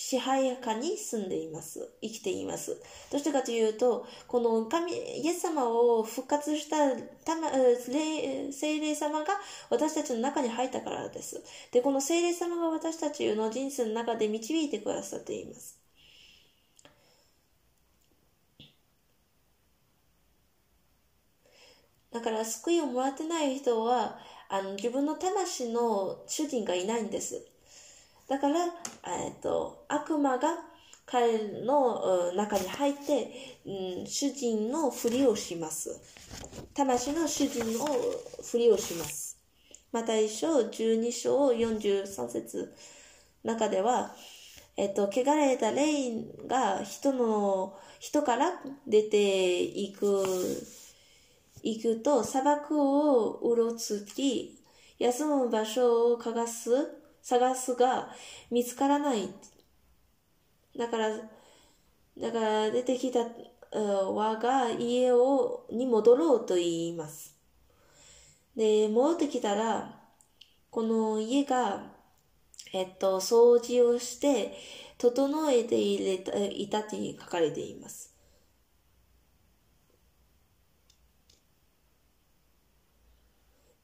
[0.02, 1.91] 支配下に住んでいます。
[2.02, 2.82] 生きています。
[3.12, 6.95] どうしてかというと、この神、イエス様を復活した
[7.26, 9.34] たま、聖霊様が
[9.70, 11.43] 私たちの中に入ったからです。
[11.72, 15.78] で、この聖霊様が私たちの人生の中で導いてくださっています。
[22.12, 24.20] だから救いをもらってない人は、
[24.50, 27.49] あの自分の魂の主人がいないんです。
[28.30, 28.65] だから、
[29.07, 30.49] えっと、悪魔が
[31.07, 35.99] 彼の中に入って、うん、主人のふりをします。
[36.75, 37.88] 魂の主人の
[38.43, 39.39] ふりをします。
[39.91, 42.75] また一章12章43節
[43.43, 44.15] 中では、
[44.77, 46.11] えっと、汚れた霊
[46.47, 50.23] が人の、人から出ていく、
[51.63, 54.59] 行くと砂漠をうろつき、
[54.99, 58.09] 休む場所を探す探すが
[58.51, 59.30] 見つからない。
[60.78, 61.09] だから、
[62.17, 63.26] だから出てきた
[63.72, 67.36] 我が家をに戻ろうと言います。
[68.55, 69.99] で、戻ってきたら、
[70.72, 71.84] この家が、
[72.74, 74.57] えっと、掃除をして、
[74.97, 78.13] 整えていたいたと書かれています。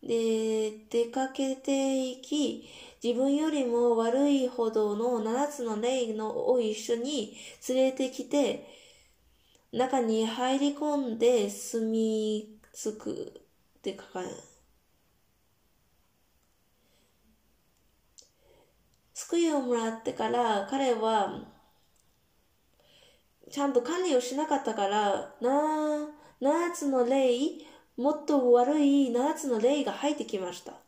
[0.02, 2.70] で、出かけていき、
[3.06, 7.38] 自分よりも悪いほどの七つの霊のを一緒に
[7.70, 8.66] 連れてきて、
[9.72, 13.42] 中に入り込んで住み着く
[13.78, 14.36] って書かれる。
[19.14, 21.44] 救いをもらってから彼は
[23.52, 26.10] ちゃんと管理をしなかったから、な、
[26.42, 27.38] 七つの霊
[27.98, 30.85] もっと悪い7つの霊が入ってきました。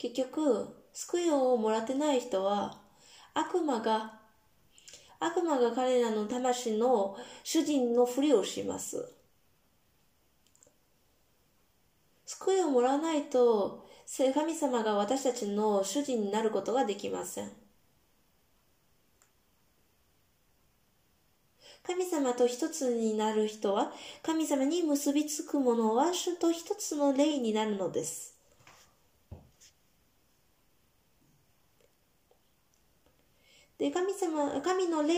[0.00, 2.80] 結局、救いをもらってない人は、
[3.34, 4.18] 悪魔が、
[5.18, 9.12] 悪魔が彼らの魂の主人のふりをします。
[12.24, 13.86] 救いをもらわないと、
[14.32, 17.52] 神様が私たちの主人になることができません。
[21.82, 23.92] 神様と一つになる人は、
[24.22, 28.39] 神様に結びつく者は主と一つの霊になるのです。
[33.80, 35.14] で、神様、神の霊、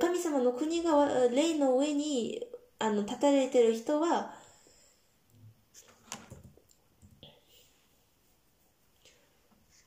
[0.00, 2.44] 神様の国が霊の上に
[2.80, 4.34] あの立たれてる人は、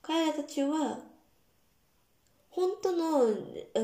[0.01, 0.99] 彼らたちは
[2.51, 3.33] 本当の、う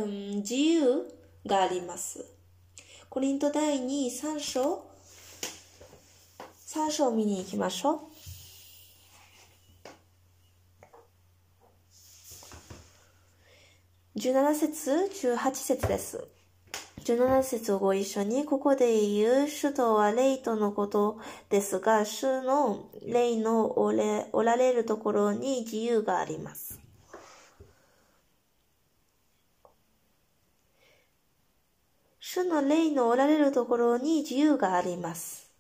[0.06, 1.06] ん、自由
[1.46, 2.26] があります。
[3.10, 4.86] コリント第2、3章、
[6.68, 8.35] 3章を見に行きましょう。
[14.18, 16.26] 17節、18節です。
[17.04, 26.80] 17節をご一緒に、ここで言う主とは霊とのことですが、主の霊のおれおられるところに自由があります。
[32.22, 35.52] 主の霊のおられるところに自由があります。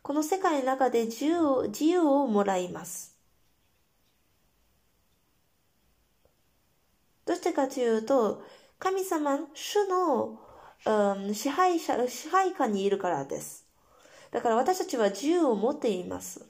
[0.00, 3.17] この世界の中で自由を自由をもらいます。
[7.28, 8.42] どうしてかというと、
[8.78, 10.40] 神様、主の、
[10.86, 13.66] うん、支配者、支配下にいるからです。
[14.30, 16.46] だから私たちは自由を持っています。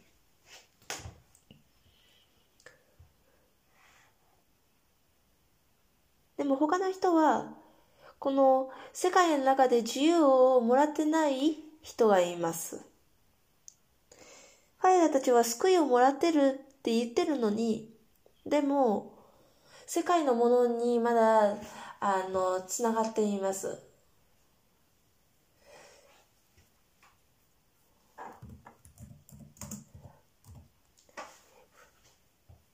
[6.37, 7.57] でも他の人は、
[8.21, 12.87] この世界の中で自由をもらってない人がいます。
[14.79, 17.93] 彼らたちは救いをもらってるって言ってるのに、
[18.47, 19.18] でも、
[19.91, 21.57] 世界のものにまだ、
[21.99, 23.81] あの、つながっています。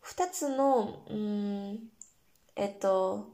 [0.00, 1.78] 二つの、うん、
[2.56, 3.32] えっと、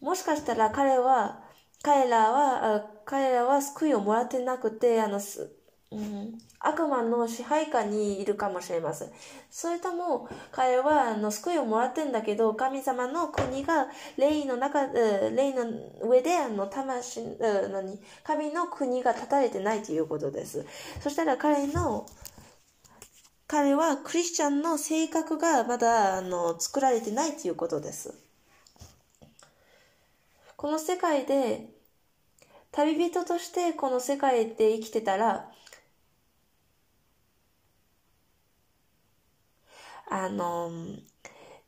[0.00, 1.42] もしかしたら彼は
[1.82, 5.52] 彼らは、彼らは救いをもらってなくて、あの、す
[5.90, 9.08] うん、悪魔の支配下にいるかもしれません。
[9.50, 13.86] それとも、彼はあの救いをもらってんだけど、神様の国が
[14.16, 15.64] 霊の中、霊の
[16.02, 20.66] 上で、あの、魂、何神の国が立たれてないということです。
[21.00, 22.06] そしたら彼の、
[23.46, 28.14] 彼はクリスチャンの性格がまだ、あの、作られてないということです。
[30.56, 31.70] この世界で、
[32.72, 35.50] 旅人としてこの世界で生きてたら、
[40.10, 40.70] あの、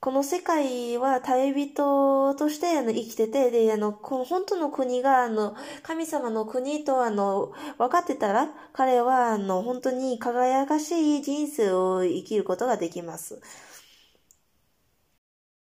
[0.01, 13.41] この世界は旅人としてあの生きてて、で、あの、この本当の国が、あの、神様の国と、あの、分かってたら、彼は、あの、本当に輝かしい人生を生きることができます。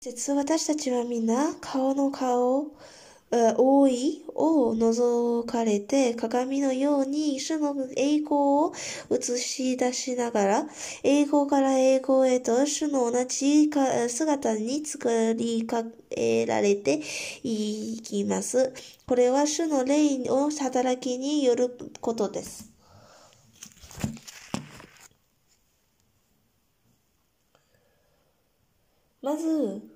[0.01, 2.79] 実は私たちはみんな、顔の顔、
[3.33, 8.73] え覆いを覗かれて鏡のように主の栄光を
[9.11, 10.67] 映し出しながら、
[11.03, 13.71] 栄光から栄光へと主の同じ
[14.09, 17.01] 姿に作りかえられて
[17.43, 18.73] いきます。
[19.07, 22.71] これは主の霊の働きによることです。
[29.21, 29.96] まず、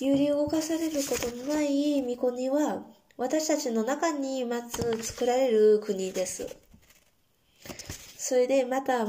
[0.00, 2.84] 揺り動かされることのない御国は、
[3.18, 6.56] 私たちの中にまず作られる国です。
[8.16, 9.04] それでまた、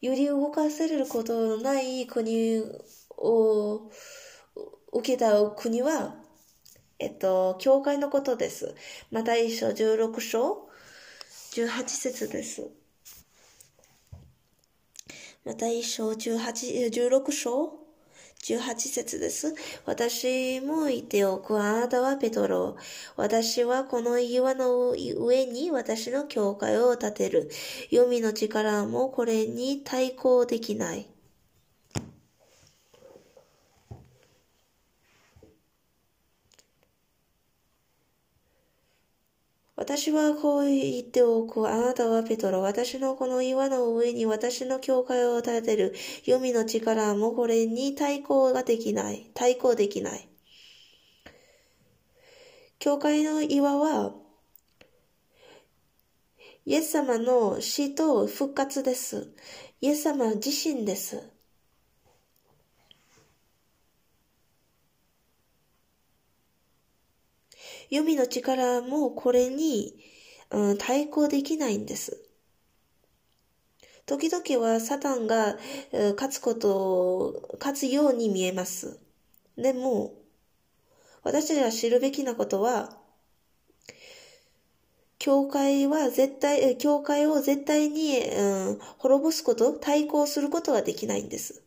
[0.00, 2.62] 揺り動かされることのない国
[3.18, 3.90] を
[4.92, 6.14] 受けた国は、
[7.00, 8.76] えっと、教会のことです。
[9.10, 10.68] また一章16章
[11.54, 12.70] 18節です。
[15.44, 17.79] また一章18 16章
[18.42, 19.54] 18節です。
[19.84, 21.60] 私もいておく。
[21.60, 22.76] あなたはペトロ。
[23.16, 27.50] 私はこの岩の上に私の教会を建てる。
[27.90, 31.06] 黄泉の力もこれに対抗できない。
[39.90, 41.68] 私はこう言っておく。
[41.68, 42.62] あなたはペトロ。
[42.62, 45.96] 私のこの岩の上に私の教会を建てる。
[46.20, 49.28] 読みの力もこれに対抗ができない。
[49.34, 50.28] 対抗できない。
[52.78, 54.14] 教会の岩は、
[56.64, 59.34] イエス様の死と復活です。
[59.80, 61.39] イエス様自身です。
[67.90, 69.98] 読みの力もこれに、
[70.50, 72.22] うん、対抗できないんです。
[74.06, 75.56] 時々はサタンが、
[75.92, 78.98] 勝つこと、勝つように見えます。
[79.56, 80.14] でも、
[81.22, 82.98] 私たちが知るべきなことは、
[85.18, 91.62] 教会は絶対、教会を絶対に、うん、滅ぼすこと、対抗することができないんです。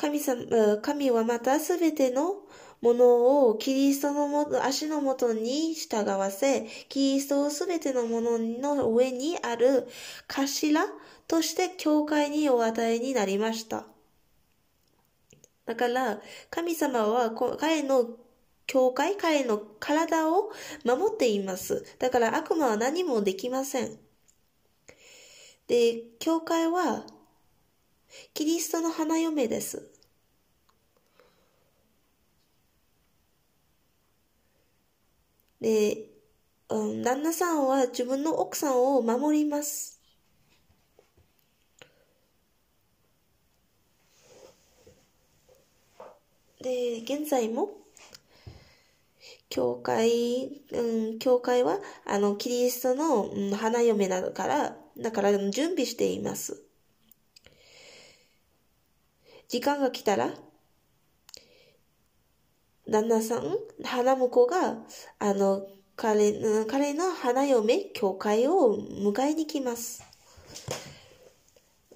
[0.00, 2.36] 神様、神はまたすべての
[2.80, 9.86] ものをキリストのも足のもとに従わせ、キリストをすべてのものの上にある
[10.26, 10.86] 頭
[11.28, 13.84] として教会にお与えになりました。
[15.66, 18.08] だから、神様は彼の
[18.66, 20.50] 教会、彼の体を
[20.82, 21.84] 守っています。
[21.98, 23.98] だから悪魔は何もできません。
[25.66, 27.04] で、教会は
[28.34, 29.90] キリストの花嫁です。
[35.60, 36.08] で、
[36.70, 40.00] うん、旦那さんは自分の奥さんを守ります。
[46.62, 47.70] で、現在も、
[49.50, 56.62] 教会、うん、教会は、あの、キリストの、うん、花嫁だから、だから準備しています。
[59.50, 60.30] 時間が来たら、
[62.88, 63.42] 旦那さん、
[63.82, 64.76] 花婿が、
[65.18, 70.04] あの、彼、彼の花嫁、教会を迎えに来ます。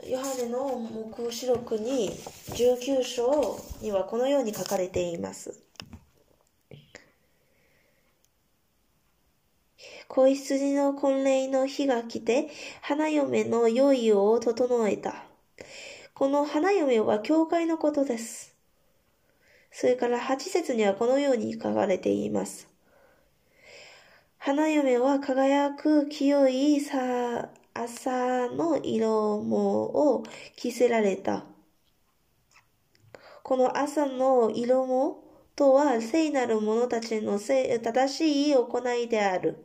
[0.04, 5.56] ヨハネの黙示録に19章にはこのように書かれています。
[10.08, 12.48] 子羊の婚礼の日が来て、
[12.82, 15.33] 花嫁の用意を整えた。
[16.14, 18.54] この花嫁は教会のことです。
[19.72, 22.68] それから8節にはこのように書かれています。
[24.38, 30.22] 花嫁は輝く清いさ朝の色もを
[30.54, 31.46] 着せられた。
[33.42, 35.24] この朝の色も
[35.56, 39.64] とは聖なる者たちの正しい行いである。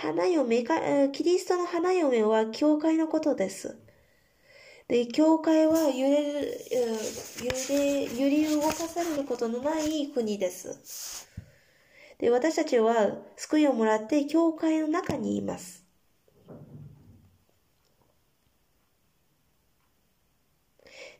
[0.00, 0.74] 花嫁か、
[1.12, 3.76] キリストの花嫁は教会のことです。
[4.86, 6.60] で、教会は揺れる、
[7.42, 11.28] 揺れ、揺り動かされることのない国です。
[12.18, 15.84] で、私たちは救いをもらって教会の中にいます。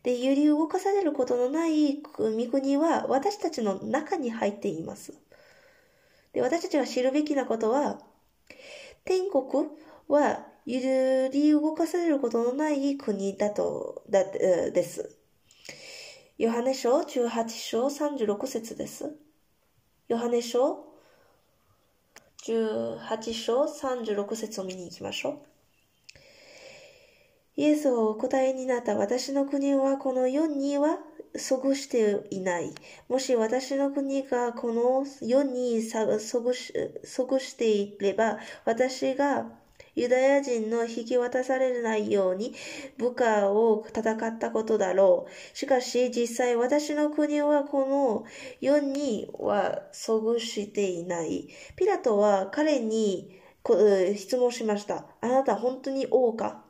[0.04, 5.14] で、揺り動かされることのない国は私たちの中に入っています。
[6.32, 8.06] で、私たちが知るべきなことは、
[9.08, 9.70] 天国
[10.08, 15.16] は揺り動かされることのない国だと、だ、です。
[16.36, 19.16] ヨハネ書18章36節です。
[20.08, 20.84] ヨハネ書
[22.46, 25.57] 18章36節を見に行きましょう。
[27.58, 31.00] イエスをお答えになった私の国はこの世には
[31.48, 32.72] 過ごしていない。
[33.08, 39.50] もし私の国がこの世に過ごしていれば、私が
[39.96, 42.54] ユダヤ人の引き渡されないように
[42.96, 45.56] 部下を戦ったことだろう。
[45.58, 48.24] しかし実際私の国はこの
[48.60, 51.48] 世には過ごしていない。
[51.74, 53.36] ピラトは彼に
[54.16, 55.06] 質問しました。
[55.20, 56.67] あなた本当に王か？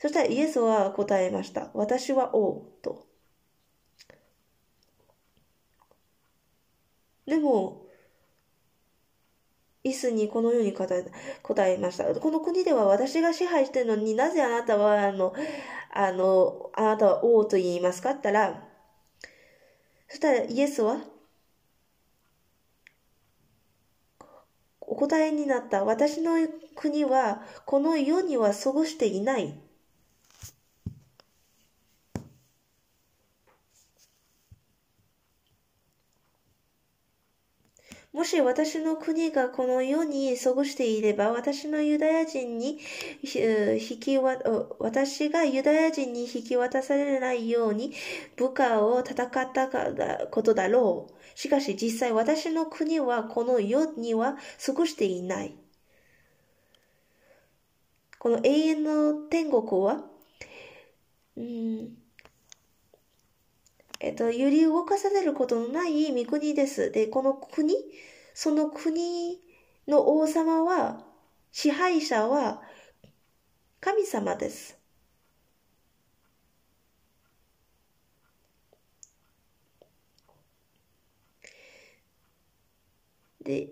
[0.00, 1.70] そしたらイエスは答えました。
[1.74, 3.06] 私は王と。
[7.26, 7.86] でも、
[9.84, 11.10] イスにこのように答え
[11.42, 12.04] 答えました。
[12.14, 15.34] この国では私が支配しているのになぜあなたはあの、
[15.90, 18.68] あの、あなたは王と言いますかって言ったら、
[20.08, 20.98] そしたらイエスは、
[24.82, 25.84] お答えになった。
[25.84, 26.32] 私の
[26.74, 29.58] 国はこの世には過ごしていない。
[38.12, 42.80] もし私の国がこの世に過ごしていれば、私のユダヤ人に
[43.22, 44.36] 引きわ、
[44.80, 47.92] 私がユダヤ人に引き渡されないように
[48.36, 49.68] 部下を戦った
[50.26, 51.38] ことだろう。
[51.38, 55.54] しかし実際私の国はこの世には過ごしていない。
[58.18, 60.04] この永遠の天国は、
[61.36, 61.99] うん
[64.00, 66.90] えっと、揺り動かされることのない御国です。
[66.90, 67.74] で、この国、
[68.34, 69.40] その国
[69.86, 71.04] の王様は、
[71.52, 72.62] 支配者は
[73.80, 74.78] 神様です。
[83.44, 83.70] で、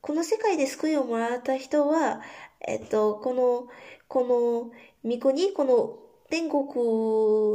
[0.00, 2.20] この世界で救いをもらった人は、
[2.66, 3.68] えっと、この、
[4.08, 4.70] こ
[5.04, 5.98] の、御子に、この
[6.28, 6.66] 天国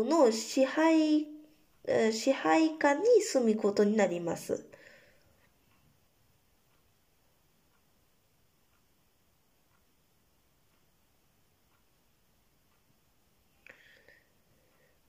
[0.09, 1.27] の支配、
[2.11, 4.65] 支配下に住むことになります。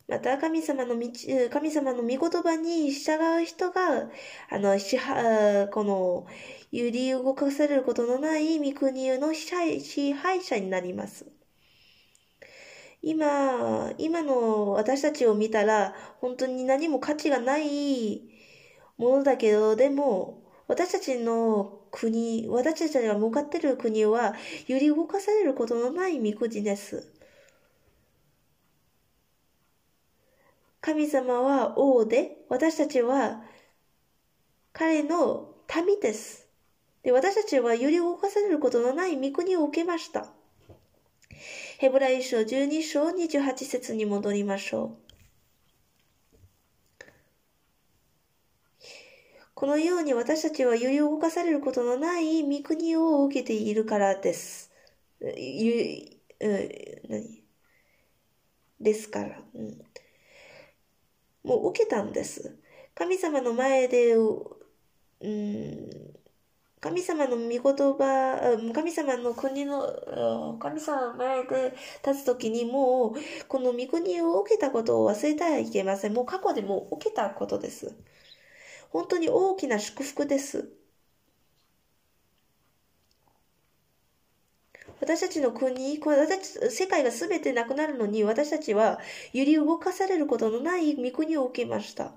[0.09, 1.09] また神様の道、
[1.51, 4.11] 神様の御言葉に従う人が、
[4.51, 6.27] あの、支配、この、
[6.73, 11.25] 揺り動かされることのない御国の支配支配者になります。
[13.03, 18.23] 今、今の私たちを見たら、本当に何も価値がない
[18.99, 24.35] ものだけど、でも、私たちの国、私たちが向かっている国は、
[24.67, 27.11] 揺り動かされることのない御国です。
[30.81, 33.43] 神様は王で、私たちは
[34.73, 35.55] 彼の
[35.87, 36.49] 民です。
[37.03, 40.33] で、私たちは揺り動かされることのない御国を受けました。
[41.81, 44.99] ヘブライ書12章28節に戻りましょ
[48.83, 48.83] う。
[49.55, 54.71] このように私たちは揺り動かされることのない御国を受けているからです。
[55.23, 56.19] ゆ、
[57.09, 57.43] 何？
[58.79, 59.79] ですから、うん。
[61.45, 62.59] もう受けたんです。
[62.95, 64.59] 神様の前で、う
[65.27, 65.89] ん、
[66.81, 71.75] 神様の御言葉、神様の国の、神様の前で
[72.07, 73.15] 立つときにもう、
[73.49, 76.15] この御国を受けたことを忘れてはいけません。
[76.15, 77.95] もう過去でも受けたことです。
[78.91, 80.71] 本当に大きな祝福です。
[85.01, 89.01] 私たちの国、私たち、世界が全てなくなるのに、私たちは
[89.33, 92.13] 揺り動かされることのない御国を受けました。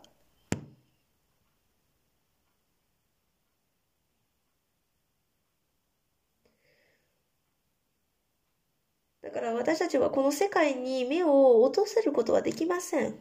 [9.34, 13.16] から私たちはこの世界に目を落とせることはできません。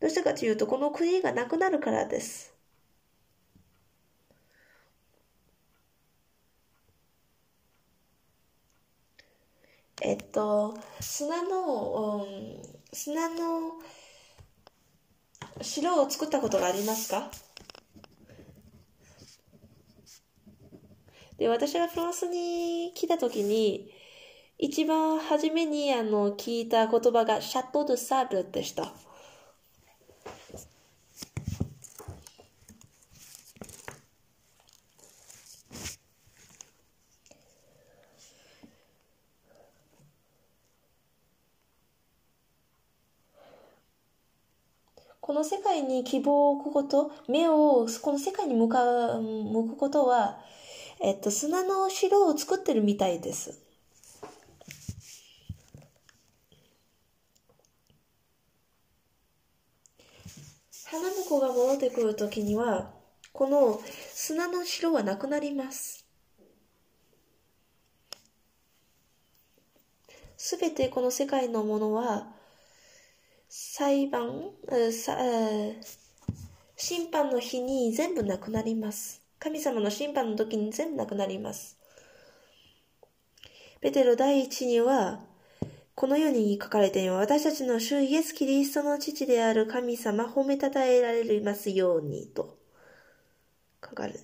[0.00, 2.54] どうしてかというと、この国がなくなるからです。
[10.02, 13.80] えっと、砂の、うん、砂の
[15.62, 17.30] 城を作ったことがありますか？
[21.40, 23.90] で、私がフランスに来た時に、
[24.58, 28.92] 一番初めにあの聞いた言葉がシャトー・ド・サールでした。
[45.22, 48.84] この世界に希望を置くこと、目をこの世界に向か
[49.14, 50.38] う、向くことは、
[51.02, 53.58] えっと、砂の城を作ってるみたいです。
[60.90, 62.92] 花婿が戻ってくるときには、
[63.32, 63.80] この
[64.12, 66.04] 砂の城はなくなります。
[70.36, 72.34] すべてこの世界のものは、
[73.48, 74.50] 裁判、
[76.76, 79.29] 審判の日に全部なくなります。
[79.40, 81.78] 神様の審判の時に全部なくなります。
[83.80, 85.20] ペテロ第一には、
[85.94, 87.20] このように書かれています。
[87.20, 92.58] 私たちの主イエス・キリストの父である神様、褒めたたえられますように、と
[93.82, 94.20] 書かれる。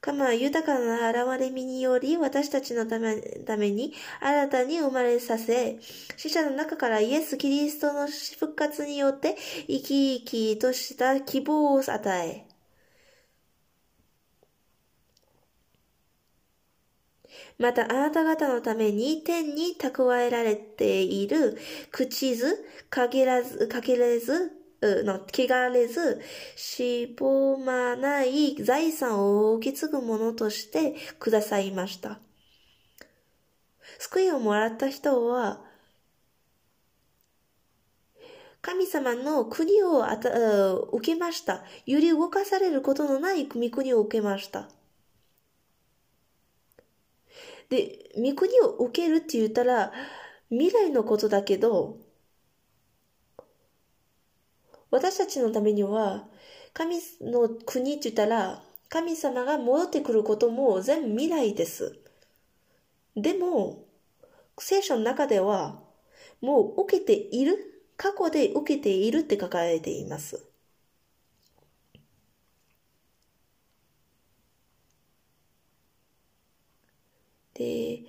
[0.00, 5.78] 神は豊かな現れ身により私たちのためために新たに生まれさせ、
[6.16, 12.45] 死者の中からイエス・キリストの復活によって生き生きとした希望を与え、
[17.58, 21.56] またあなた方のために天に蓄えられている
[21.90, 24.52] 口図、かけらず、かけれず、
[24.82, 26.20] の、汚れず、
[26.54, 32.18] しぼまない財産を受け継ぐものとしてくださいました。
[33.98, 35.64] 救いをもらった人は、
[38.60, 40.04] 神様の国を
[40.92, 41.62] 受けました。
[41.86, 44.68] より動かされることのない国国を受けました。
[47.68, 49.92] で、御国を受けるって言ったら、
[50.50, 51.98] 未来のことだけど、
[54.90, 56.28] 私たちのためには、
[56.72, 61.98] 神の国って言ったら、神様が戻ってくることも全部未来です。
[63.16, 63.84] でも、
[64.58, 65.82] 聖書の中では、
[66.40, 70.44] もう受けている、過去で受けているって書かれています。
[77.56, 78.04] で、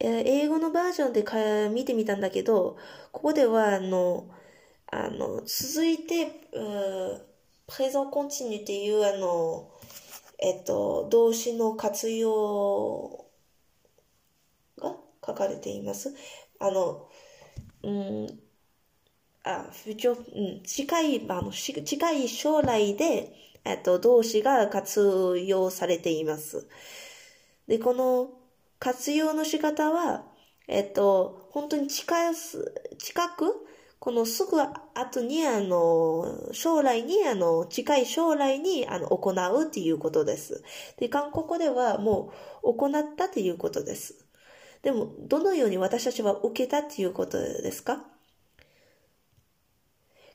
[0.00, 1.36] 英語のバージョンでか
[1.70, 2.76] 見てみたんだけど、
[3.12, 4.28] ここでは、あの、
[4.88, 6.26] あの、続いて、
[7.66, 9.70] プレゼンコンチニュっていう、あの、
[10.38, 13.26] えっと、動詞の活用
[14.78, 14.96] が
[15.26, 16.14] 書かれています。
[16.58, 17.08] あの、
[17.84, 18.40] うん、
[19.44, 23.32] あ、不調、うん、近い、あの、近い将来で、
[23.64, 26.66] えっと、動詞が活用されています。
[27.66, 28.30] で、この、
[28.82, 30.24] 活用の仕方は、
[30.66, 33.54] えっと、本当に近す、近く、
[34.00, 40.64] このすぐ後に、あの、将来に、あの、近い将来に、あの、行うっていうことです。
[40.98, 42.32] で、韓国ではも
[42.64, 44.26] う、行ったっていうことです。
[44.82, 48.04] でも、どのように私たちは受けたっていうことですか？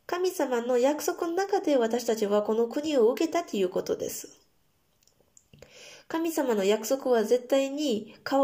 [0.08, 4.47] 神様の約束の中で私たちはこの国を受けたっていうことです。
[6.08, 8.38] 神様の約束は絶対にか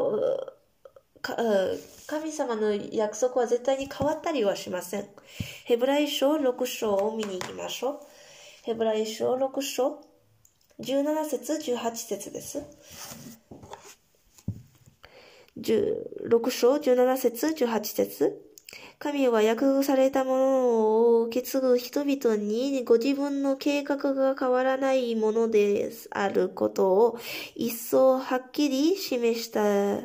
[1.22, 1.38] か
[2.07, 5.07] 神様の約束は絶対に変わったりはしません。
[5.64, 7.99] ヘブライ書6章を見に行きましょう。
[8.64, 10.01] ヘブライ書6章
[10.82, 12.64] 17節18節です。
[15.57, 18.53] 6章17節18節
[19.00, 20.68] 神は約されたもの
[21.20, 27.20] を受け継ぐ人々にご自分の計画が変わらないものであることを
[27.56, 30.00] 一層はっきり示した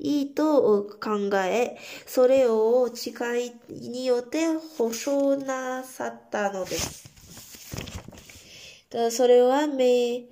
[0.00, 1.76] いいと考え、
[2.06, 3.10] それを誓
[3.46, 4.46] いによって
[4.78, 7.08] 保証なさったのです。
[9.10, 10.28] それは目指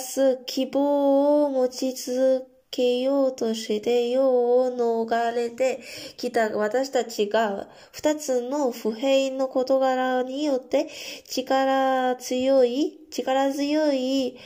[0.00, 5.80] す希望を持ち続けようとして世を逃れて
[6.16, 10.88] きた私たちが二つの不平の事柄によって
[11.28, 14.36] 力強い、力強い、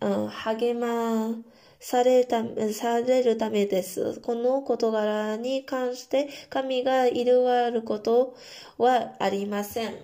[0.00, 1.36] うん、励ま
[1.78, 2.42] された
[2.72, 4.18] されるためです。
[4.22, 8.34] この事柄に関して神がいるわること
[8.78, 9.94] はありません。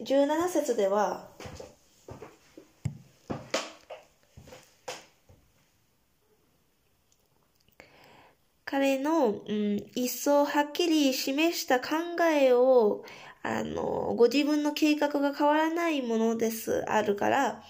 [0.00, 1.28] 17節では、
[8.70, 11.96] 彼の、うん、一層はっきり示した考
[12.32, 13.04] えを、
[13.42, 17.64] あの、ご自分の計画が変わらないものです、あるから、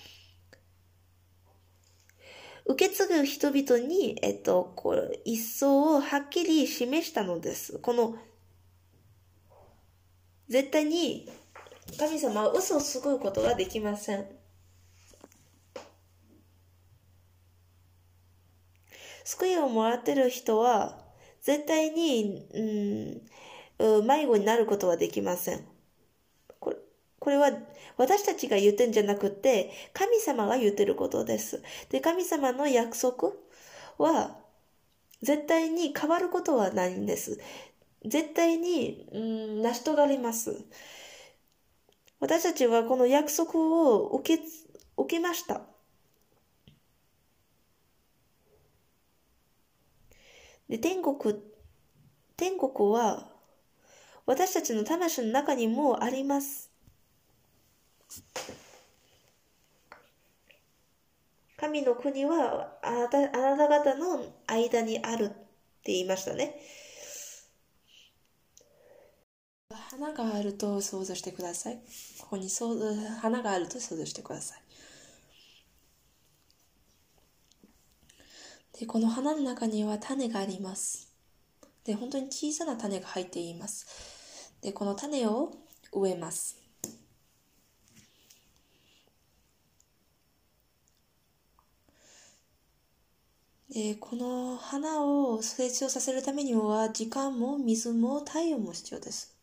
[2.67, 7.79] 受け継ぐ人々に、えっと、こう、一層をはっきり示したのです。
[7.79, 8.19] この、
[10.49, 11.31] 絶対に
[11.99, 14.40] 神様は嘘をつくことができません。
[19.31, 20.99] 救いをもらってる人は、
[21.41, 23.23] 絶対に、
[23.79, 25.65] うん、迷子になることはできません。
[26.59, 26.77] これ
[27.21, 27.53] これは
[27.97, 31.63] 私たちが言ってんじゃなくて、神様が言ってることです。
[31.91, 33.35] で、神様の約束
[33.99, 34.37] は、
[35.23, 37.39] 絶対に変わることはないんです。
[38.05, 40.65] 絶対に、うん、成し遂がります。
[42.19, 44.43] 私たちはこの約束を受け、
[44.97, 45.63] 受けました。
[50.71, 51.35] で、天国、
[52.37, 53.29] 天国は
[54.25, 56.71] 私たちの魂の中にもあります。
[61.57, 65.29] 神の国はあなたあなた方の間にあるっ
[65.83, 66.61] て言いましたね。
[69.71, 71.81] 花があると想像してください。
[72.21, 72.49] ここに
[73.21, 74.70] 花があると想像してください。
[78.81, 81.13] で、この花の中には種があります。
[81.85, 84.55] で、本当に小さな種が入っています。
[84.63, 85.53] で、この種を
[85.93, 86.57] 植えます。
[93.69, 99.40] で、この花を成長させるためには時間も水も太陽も必要です。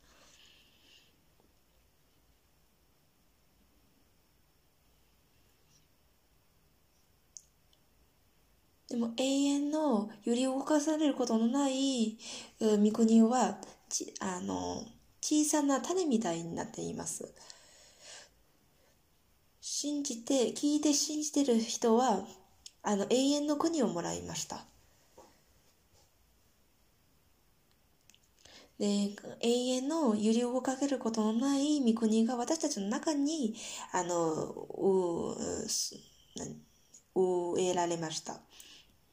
[8.98, 12.18] でも永遠の揺り動かされることのない
[12.60, 14.84] 御国はちあの
[15.22, 17.32] 小さな種みたいになっています。
[19.62, 22.26] 信じて、聞いて信じてる人は、
[22.82, 24.66] あの永遠の国をもらいました。
[28.80, 33.54] で、永遠の揺り動かせることのない御国が私たちの中に、
[33.92, 35.36] あの、う、
[37.16, 38.40] う、植えられました。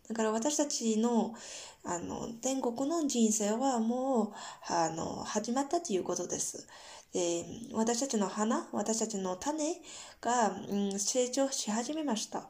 [0.09, 1.34] だから私たちの、
[1.82, 4.34] あの、天国の人生はも
[4.68, 6.66] う、あの、始まったということです。
[7.12, 9.80] で、私たちの花、私たちの種
[10.20, 12.48] が、うん、成長し始めました。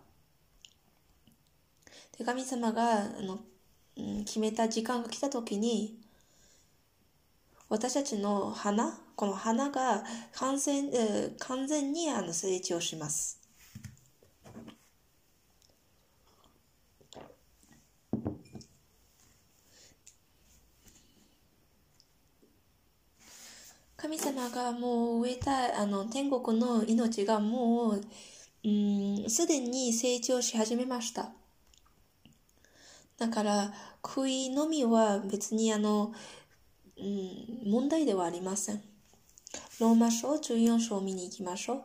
[2.18, 3.38] で、神様が、あの、
[3.96, 6.00] うん、決めた時間が来た時に、
[7.68, 10.02] 私たちの花、この花が
[10.32, 13.43] 完全、えー、完全にあの成長します。
[24.04, 28.02] 神様がもう植えたあの天国の命がもう、
[28.62, 31.30] うん、すでに成長し始めました。
[33.16, 36.12] だから、悔いのみは別にあの、
[36.98, 38.82] うん、問題ではありません。
[39.80, 41.82] ローマ書14章を見に行きましょう。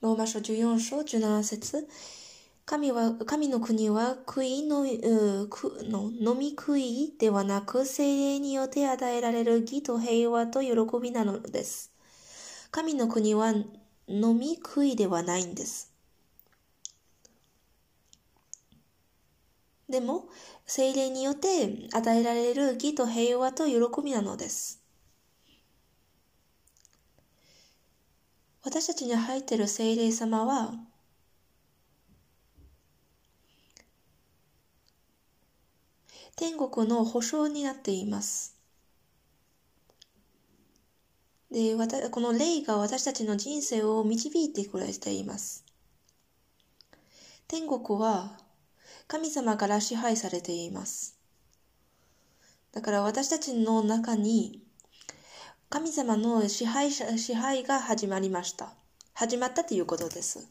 [0.00, 1.86] ローマ書14章17節
[2.68, 11.90] 神は、神の国は悔いの、の飲み食いではなく、精霊によって与えられる義と平和と喜びなのです。
[12.70, 13.54] 神の国は
[14.06, 15.94] 飲み食いではないんです。
[19.88, 20.28] でも、
[20.66, 24.82] 精霊によって与えられる義と平和と喜びなのです。
[28.62, 30.74] 私たちに入っている精霊様は、
[36.38, 38.54] 天国の保証になっています。
[41.50, 41.74] で、
[42.10, 45.64] この霊が私たちの人生を導いてくれています。
[47.48, 48.38] 天国は
[49.08, 51.18] 神様から支配されています。
[52.70, 54.62] だから私たちの中に
[55.70, 58.74] 神様の支配支配が始まりました。
[59.12, 60.48] 始まったということです。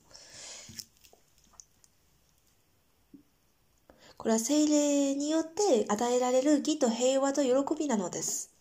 [4.17, 8.51] これは精霊によって与えられる義と平和と喜びなのです。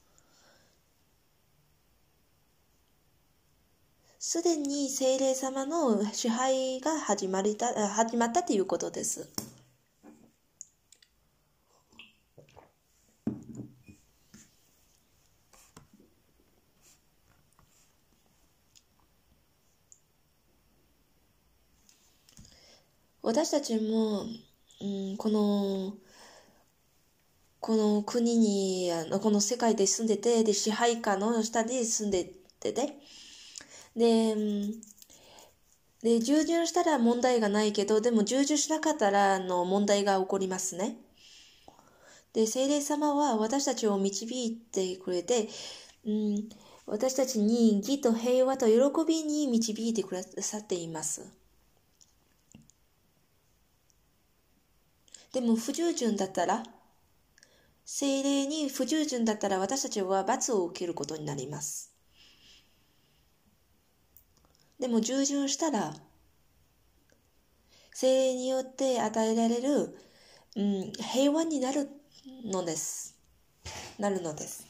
[4.19, 9.31] すでに精霊様の支配が始まりた始まったということです。
[23.23, 24.25] 私たちも、
[24.81, 25.97] うん、この、
[27.61, 32.25] この国に、あのこの世界で住んでて、で、支配下の下で住んで
[32.61, 32.99] てで、
[33.97, 34.35] で、
[36.03, 40.97] で、従順したら問題がないけど、でも従順しなかったら、あの、問題が起こりますね。
[42.33, 45.49] で、聖霊様は私たちを導いてくれて、
[46.05, 46.49] うん、
[46.87, 48.75] 私たちに義と平和と喜
[49.07, 51.36] びに導いてくださっています。
[55.37, 56.63] でも不従順だったら、
[57.85, 61.93] 精霊に不従順だったら私たちは罰を受けることになります。
[64.81, 65.93] でも従順したら、
[67.93, 69.99] 精霊によって与えられる、
[70.57, 71.91] うん、平和になる
[72.43, 73.19] のです。
[73.99, 74.66] なるのです。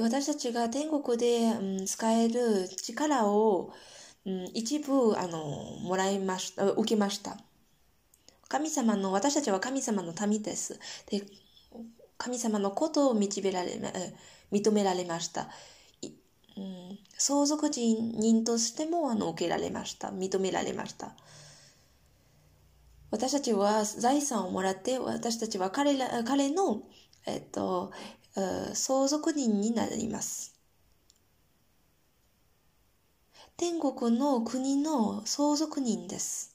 [0.00, 3.72] 私たちが天国で、うん、使える力を、
[4.26, 5.38] うん、一部あの
[5.82, 7.36] もらいました受けました。
[8.48, 10.80] 神様の私たちは神様の民です。
[11.10, 11.22] で
[12.16, 13.80] 神様のことを導られ
[14.50, 15.48] 認められました、
[16.56, 20.08] うん、相続人としてもあの受けられました。
[20.08, 21.14] 認められました。
[23.10, 26.82] 私たちは財産をもらって私たちは彼ら彼の、
[27.26, 27.90] えっと、
[28.74, 30.54] 相続人になります。
[33.56, 36.54] 天国の国の相続人です。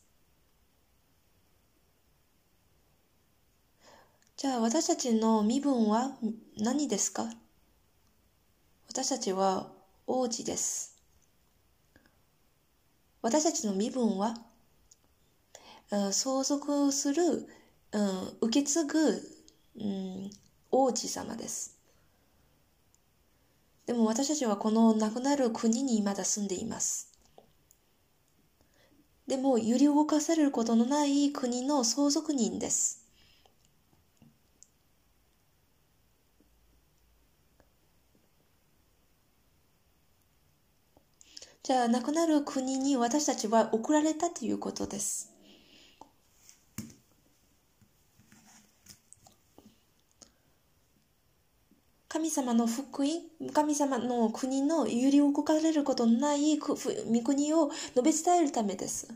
[4.37, 6.11] じゃあ私たちの身分は
[6.57, 7.29] 何ですか？
[8.89, 9.71] 私たちは
[10.07, 10.97] 王子です。
[13.21, 14.35] 私たちの身分は
[16.11, 17.47] 相続する、
[17.91, 19.21] うん、受け継ぐ、
[19.79, 20.31] うん、
[20.71, 21.72] 王子様です。
[23.85, 27.11] でも私たちはこの亡くなる国にまだ住んでいます。
[29.27, 33.03] でも揺り動かされることのない国の相続人です。
[41.63, 45.32] じゃあ亡くなる国に私たちは送られたということです。
[52.13, 53.09] 神様の福音、
[53.51, 56.75] 神様の国の揺り動かれることのない御
[57.23, 59.07] 国を述べ伝えるためです。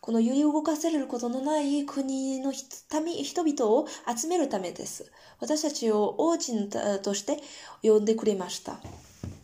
[0.00, 5.08] この揺り動かせることのない国の人々を集めるためです。
[5.38, 6.68] 私たちを王子
[7.00, 7.38] として
[7.84, 8.80] 呼んでくれました。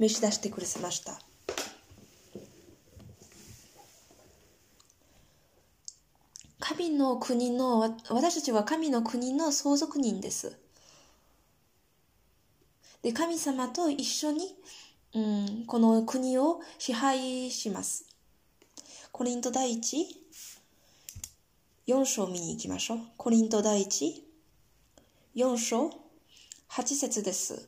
[0.01, 1.30] 召し出してくれました。
[6.70, 10.56] 神の国の、私たちは神の国の相続人です。
[13.02, 14.55] で、神様と一緒に、
[15.12, 18.06] うん、この国を支配します。
[19.10, 20.06] コリント第一、
[21.88, 22.98] 4章見に行きましょう。
[23.16, 24.24] コリント第一、
[25.34, 25.90] 4章、
[26.68, 27.66] 8節です。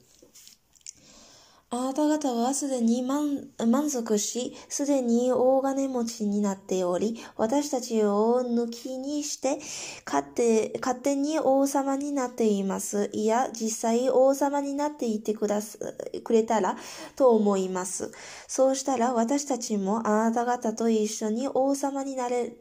[1.75, 3.49] あなた方はすでに満
[3.89, 9.59] 足し、すでに大金持ちになっており、私たちを抜きにして、
[10.05, 13.09] 勝手勝手に王様になっています。
[13.15, 15.79] いや、実際王様になっていてくだす
[16.23, 16.77] くれたら
[17.17, 18.13] と思います。
[18.47, 22.53] そうしたら私たちもあなた方と一緒に王様になれ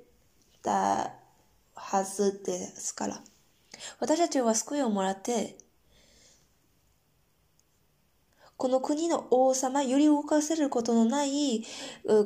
[0.63, 1.11] た
[1.75, 3.21] はずですから。
[3.99, 5.57] 私たちは救いをもらって、
[8.61, 11.63] この国の王様、揺り動かせることのない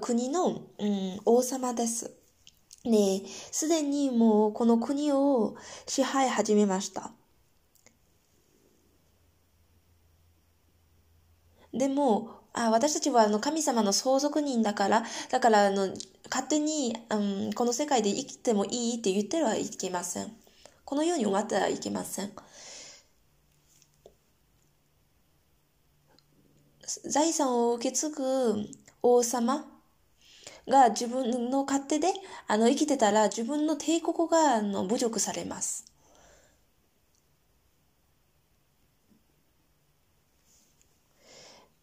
[0.02, 2.12] 国の、うん、王様です。
[2.84, 3.22] ね
[3.54, 5.56] すでにもうこの国を
[5.88, 7.14] 支配始めました。
[11.74, 15.88] でも、あ私たちはあの神様の相続人だから、だからあの
[16.30, 20.34] 勝手に、うん、この世界で生きてもいいって言ってはいけません。
[20.84, 22.32] このように思ってはいけません。
[26.86, 28.70] 財産を受け継ぐ
[29.02, 29.66] 王様
[30.68, 32.14] が自分の勝手で
[32.48, 35.86] あの生きてたら自分の帝国があの侮辱されます。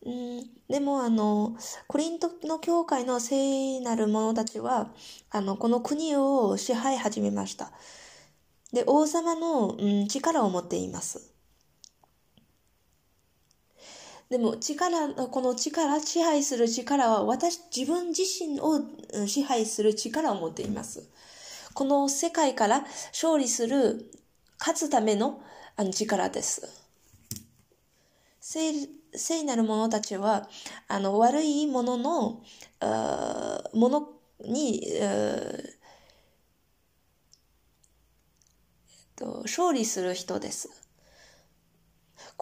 [0.04, 1.56] うん、でも、あの、
[1.86, 4.92] コリントの教会の聖なる者たちは、
[5.30, 7.70] あの、この国を支配始めました。
[8.72, 11.31] で、王様の、うん、力を持っています。
[14.32, 18.80] でも力、この力、支配する力は私、自分自身を
[19.26, 21.06] 支配する力を持っています。
[21.74, 24.10] この世界から勝利する、
[24.58, 25.42] 勝つための
[25.76, 26.66] あの力です。
[28.40, 28.72] 聖
[29.14, 30.48] 聖なる者たちは、
[30.88, 32.42] あの、悪いものの、
[33.74, 34.08] もの
[34.46, 34.82] に、
[39.14, 40.70] と、勝利する人です。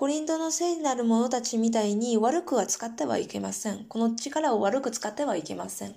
[0.01, 3.85] コリントの聖なる者たちみたいに悪くは使ってはいけません。
[3.85, 5.95] この力を悪く使ってはいけません。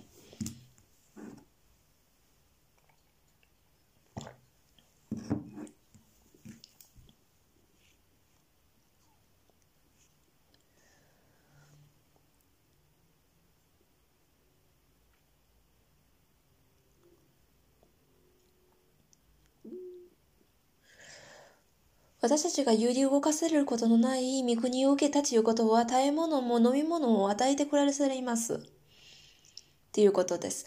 [22.23, 28.53] 私たちが揺り動かせることのない御国を受けたということは、食べ物も飲み物を与えてくれされます。
[28.53, 28.59] っ
[29.91, 30.65] ていうことです。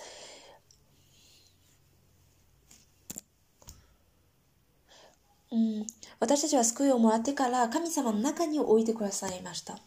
[5.50, 5.86] うん、
[6.20, 9.78] 私たちは救いをもらってから神様の中に置いてくださいました。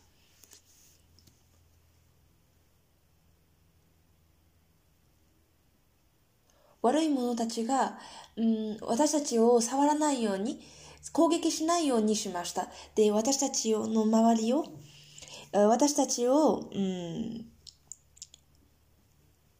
[6.82, 8.00] 悪い者たちが、
[8.38, 10.60] うん、私たちを触らないように、
[11.14, 12.68] 攻撃しないようにしました。
[12.96, 14.66] で、私たちの周りを、
[15.52, 17.46] 私たちを、うん、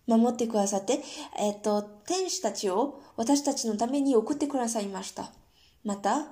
[0.08, 1.00] 守ってくださって、
[1.38, 5.32] えっと、天使たちを私たちのために送ってくださいました。
[5.84, 6.28] また、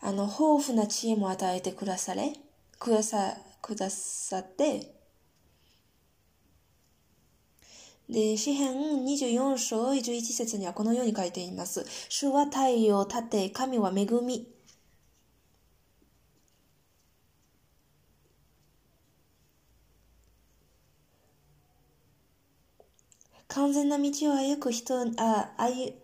[0.00, 2.32] あの、豊富な知恵も与えてくだされ、
[2.78, 4.95] くださ、くださって、
[8.08, 8.74] で、詩編
[9.04, 11.84] 24章11節にはこのように書いています。
[12.08, 14.46] 主は太陽を立て、神は恵み。
[23.48, 25.50] 完全な道を歩く人、あ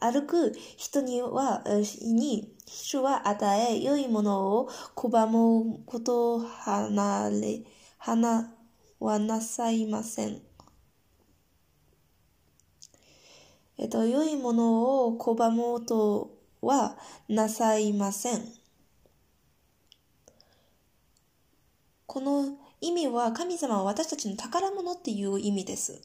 [0.01, 1.63] 歩く人には、
[2.01, 7.61] に、主は与え、良いものを拒むことを離れ、
[7.99, 8.51] 離
[8.99, 10.52] はなさいません。
[13.83, 16.97] えっと、良いものを拒もうとは
[17.29, 18.45] なさいません。
[22.07, 26.01] この意味は神様は私たちの宝物っていう意味です。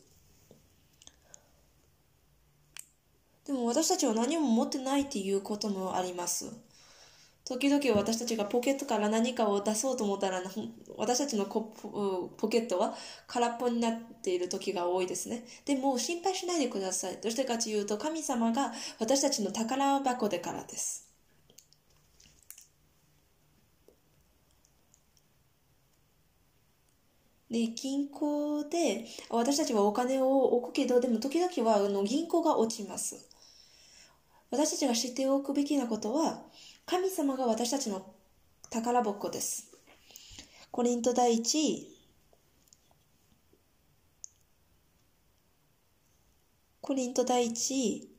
[3.45, 6.51] でも私たちは何も持ってないっていうこともあります。
[7.47, 10.41] 時々私たちがポケットから何かを出そうと思ったら、
[10.97, 12.93] 私たちのポケットは
[13.25, 15.45] 空っぽになっている時が多いですね。
[15.63, 17.17] でも心配しないでください。
[17.21, 21.07] どうしてかというと、神様が私たちの宝箱でからです。
[27.49, 33.29] で、銀行で私たちはお金を置くけど、でも時々はあの銀行が落ちます。
[34.51, 36.43] 私たちが知っておくべきなことは、
[36.89, 38.14] 神様が私たちの
[38.69, 39.76] 宝箱です。
[40.72, 41.85] コリント第一
[46.80, 48.09] コリント第一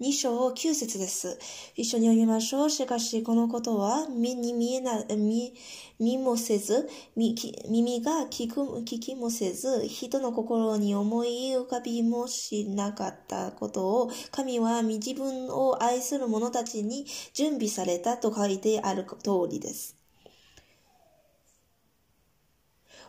[0.00, 1.40] 2章9節です。
[1.74, 2.70] 一緒に読みましょう。
[2.70, 5.52] しかし、このことは、目に見えな、見、
[5.98, 17.04] 見もせず、耳が聞く、聞きもせず、人の心に思い浮かびもしなかったことを、神は自分を愛する者たちに
[17.34, 19.96] 準備されたと書いてある通りです。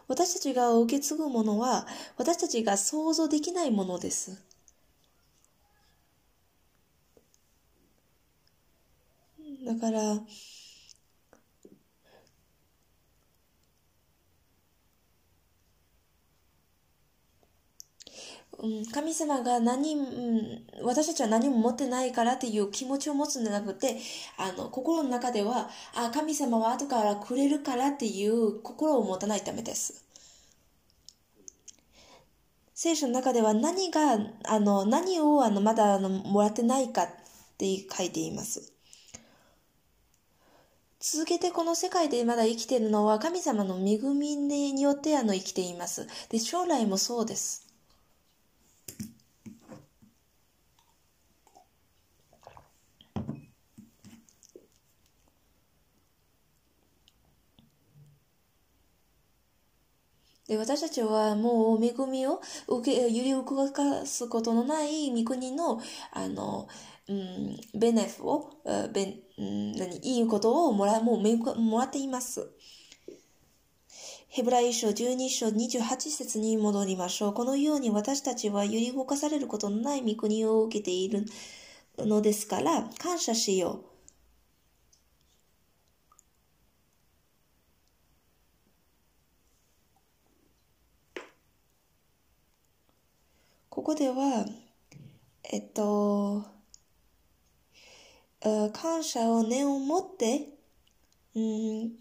[0.08, 1.86] 私たちが受け継ぐものは、
[2.18, 4.49] 私たちが想像できないものです。
[9.66, 10.20] だから、
[18.60, 23.98] うん、神様が何、うん、私たちは何も持ってないからっていう気持ちを持つんじゃなくて、
[24.38, 30.04] あの、心の中では、あ、神様は後からくれるからっていう心を持たないためです。
[32.74, 37.08] 聖書の中では何が、あの、何をあのまだあのもらってないかっ
[37.60, 38.74] て書いています。
[41.02, 46.08] 続けてこの世界でまだ生きているのは神様の恵みによってあの生きています。
[46.30, 47.66] で、将来もそうです。
[60.50, 65.80] で私たちはもう恵みを受け揺り動かすことのない御国の
[66.12, 66.68] あの、
[67.08, 68.50] うん、ベネフを
[68.92, 72.50] ベうん、何、いいことをもら、もうもらっています。
[74.28, 77.34] ヘブライ書12章28節に戻りましょう。
[77.34, 81.26] このように私たちは揺り動かされることのない御国を受けている
[81.98, 83.90] のですから、感謝しよう。
[93.70, 94.46] ここでは、
[95.44, 96.59] えっと、
[98.74, 100.50] 感謝を念を持って、
[101.36, 101.92] うん、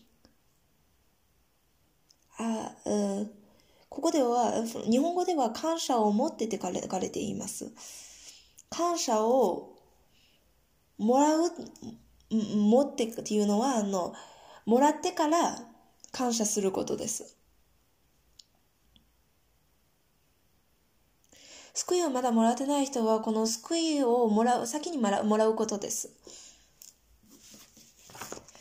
[2.38, 3.30] あ、うん、
[3.88, 7.72] ここでは、日本語では感謝を持ってって書かれています。
[8.70, 9.76] 感謝を
[10.98, 11.50] もらう、
[12.30, 14.14] 持ってっていうのは、あの、
[14.66, 15.58] もらってから
[16.12, 17.37] 感謝することです。
[21.78, 26.10] 救いをまだもらってない人は、この救いをもらう、先にもらうことです。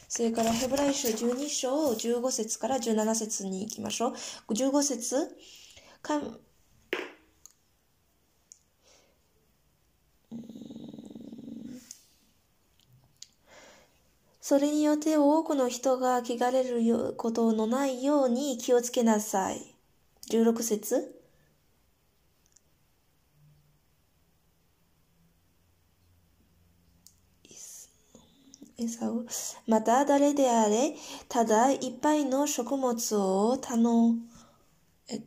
[0.07, 4.53] それからヘブライ書12章15節から17節に行きましょう。
[4.53, 5.35] 15節
[6.03, 6.21] か
[14.39, 19.75] それによって多くの人が汚れることのないように気をつけなさい。
[20.29, 21.16] 16節
[29.67, 30.95] また誰であれ、
[31.29, 34.15] ただいっぱいの食物を頼、
[35.09, 35.21] え、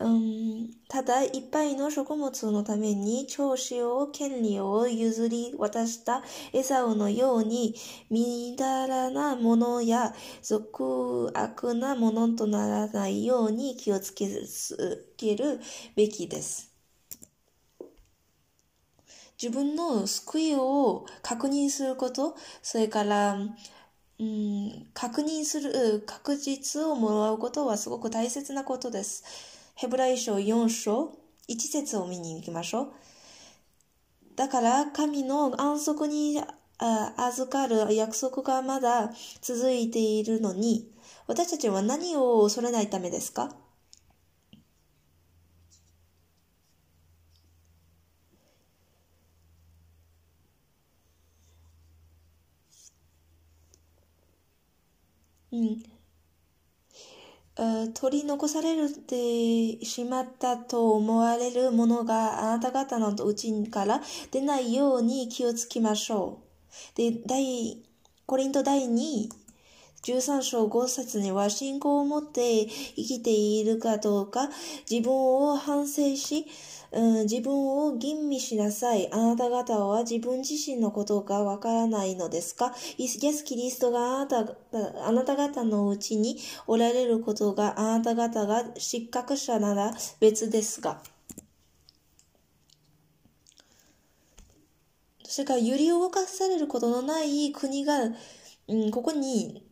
[0.00, 6.22] うん、ただいっぱいの食物のために調子を、権利を譲り渡した
[6.52, 7.74] エサウのように、
[8.10, 14.28] みだらなものや俗悪なものとならないように気をつけ
[15.36, 15.60] る
[15.96, 16.67] べきです。
[19.40, 23.38] 自分の救いを確認すること、それから、
[24.18, 29.24] うん、確認する、確実をもらうことはすごく大切なことです。
[29.76, 31.16] ヘブライ書4章、
[31.48, 32.92] 1節を見に行きましょう。
[34.34, 36.42] だから、神の安息に
[36.78, 40.92] 預かる約束がまだ続いているのに、
[41.28, 43.54] 私たちは何を恐れないためですか？
[57.56, 66.40] うん、取り残されてしまったと思われるものがあなた方のうちから出ないように気をつけましょ
[66.94, 66.96] う。
[66.96, 67.82] で、第、
[68.26, 69.28] コリント第2、
[70.04, 74.48] 13章5節には信仰を持って生きているかどうか
[74.88, 76.46] 自分を反省し、
[76.90, 79.12] うん、自分を吟味しなさい。
[79.12, 82.74] あなた方は自分自身のことがわからないのですか？
[82.96, 84.54] イエス・キリストがあなた
[85.04, 91.02] あなた方のうちにおられることがあなた方が失格者なら別ですが。
[95.30, 97.98] それから揺り動かされることのない国が、
[98.66, 99.62] うん、ここに、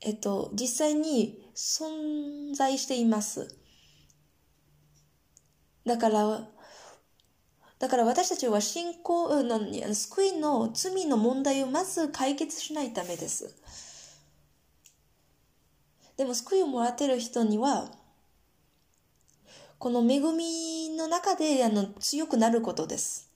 [0.00, 3.48] えっと、実際に存在しています。
[5.86, 6.48] だから、
[7.78, 9.60] だから私たちは信仰の、
[9.94, 13.54] 救いの罪の問題をまず解決しないためです。
[16.16, 17.90] でも救いをもらってる人には、
[19.78, 23.30] この恵みの中であの強くなることです。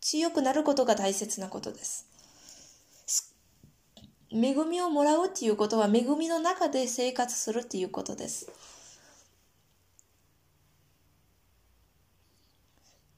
[0.00, 2.06] 強くなることが大切なことです。
[4.30, 8.50] 恵みをもらうっていうことは恵みの中で生活するっていうことです。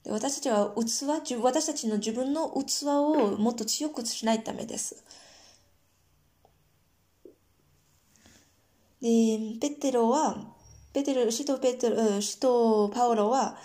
[0.04, 5.04] で私たちは器、私たちの自分の器をもっと強くしないためです。
[9.00, 9.08] で、
[9.60, 10.54] ペテロは、
[10.92, 13.58] ペテロ、使徒ペテロ、使徒パウロは、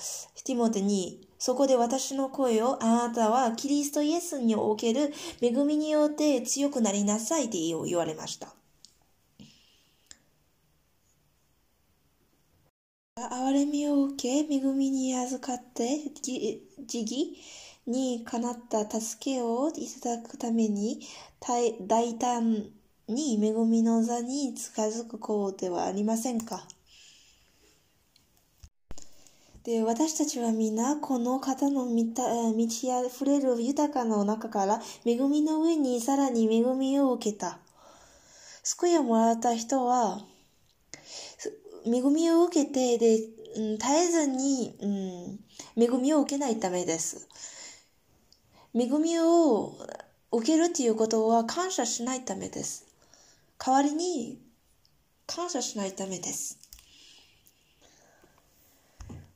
[0.46, 8.54] ティモテに、そこで私の声を、あなたはキリストイエスにおける恵みによって強くなりなさいって言われました。
[13.18, 17.38] 憐れみを受け、恵みに預かって、慈義
[17.88, 21.00] にかなった助けをいただくために、
[21.40, 22.66] 大胆
[23.08, 26.68] に恵みの座に近づくこうではありませんか？
[29.64, 32.14] で、私たちは皆、この方の満
[32.68, 37.60] ち溢れる豊かの中から、恵みの上にさらに恵みを受けた。
[38.62, 40.20] 救いをもらった人は、
[41.86, 44.88] 恵みを受けて、で、うん、絶えずに、う
[45.80, 47.28] ん、恵みを受けないためです。
[48.74, 49.78] 恵みを
[50.32, 52.86] 受けるっていうことは感謝しないためです。
[53.58, 54.40] 代わりに
[55.28, 56.60] 感謝しないためです。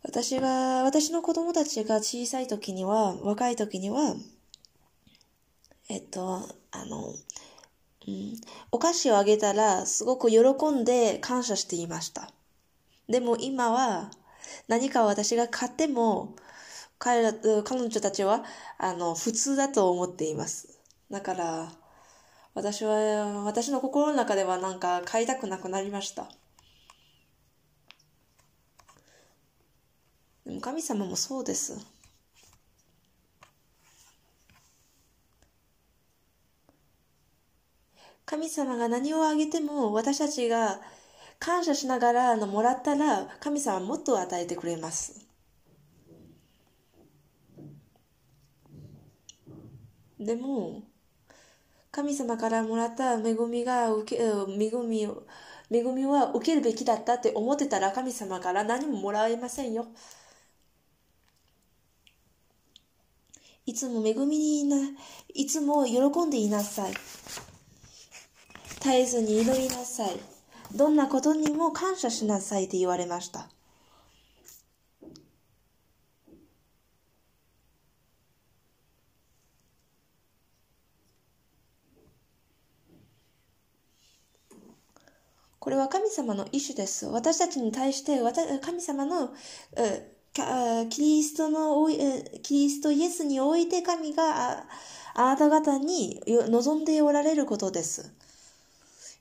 [0.04, 4.16] 私が、私の子供たちが小さい時には、若い時には、
[5.88, 7.14] えっと、あの、
[8.08, 8.36] うん、
[8.72, 10.40] お菓子をあげたらすごく喜
[10.72, 12.32] んで感謝していました。
[13.10, 14.12] でも今は
[14.68, 16.36] 何か私が買っても
[17.00, 17.34] 彼ら、
[17.64, 18.44] 彼女たちは
[18.78, 20.80] あの普通だと思っています。
[21.10, 21.72] だから
[22.54, 26.30] 私は、私の心の中ではなんか買いたくなくなりました。
[30.46, 31.78] でも神様もそうです。
[38.26, 40.82] 神様が何をあげても私たちが
[41.40, 45.26] 感謝しながらあのもらったら神様はもっと与えてくれます。
[50.20, 50.84] でも
[51.92, 54.28] 神様からもらった恵みが受け恵
[54.86, 55.24] みを
[55.72, 59.88] 恵みは受けるべきだったって思ってたら神様から何ももらえませんよ。
[63.66, 64.78] いつも恵みにいな、
[65.34, 66.94] いつも喜んでいなさい。
[68.80, 70.39] 絶えずに祈りなさい。
[70.76, 73.50] どんなことにも感謝しなさいって言われました。
[85.60, 87.06] これは神様の意志です。
[87.06, 88.20] 私たちに対して
[88.62, 89.34] 神様の
[90.90, 91.88] キリストの
[92.42, 94.66] キリストイエスにおいて神が
[95.14, 98.14] あなた方に望んでおられることです。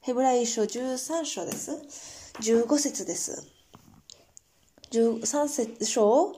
[0.01, 2.33] ヘブライ書13章です。
[2.41, 3.47] 15節です。
[4.93, 6.33] 13節章？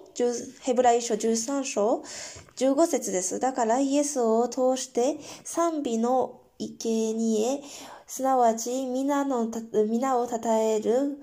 [0.62, 2.02] ヘブライ書13章
[2.56, 3.38] ？15節です。
[3.38, 7.62] だからイエスを通して賛美の生贄
[8.06, 9.48] すなわち皆の
[9.88, 11.18] 皆を称える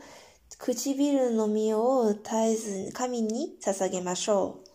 [0.57, 4.66] 唇の実を絶えず神に捧げましょう。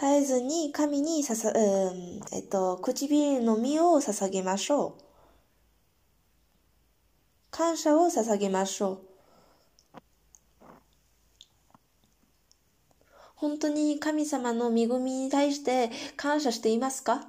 [0.00, 5.02] 絶えずに神にささ、うん、えっと、唇の実を捧げましょう。
[7.50, 9.00] 感謝を捧げましょう。
[13.34, 17.26] 本当に神様の恵みに対して感謝していますか？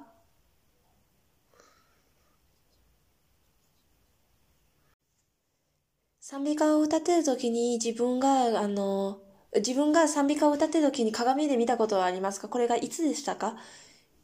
[6.20, 9.18] 賛美歌を歌ってる時に自分が、あの、
[9.54, 12.48] 自分が賛美歌を歌ってる時に鏡で見たことはありますか？
[12.48, 13.56] これがいつでしたか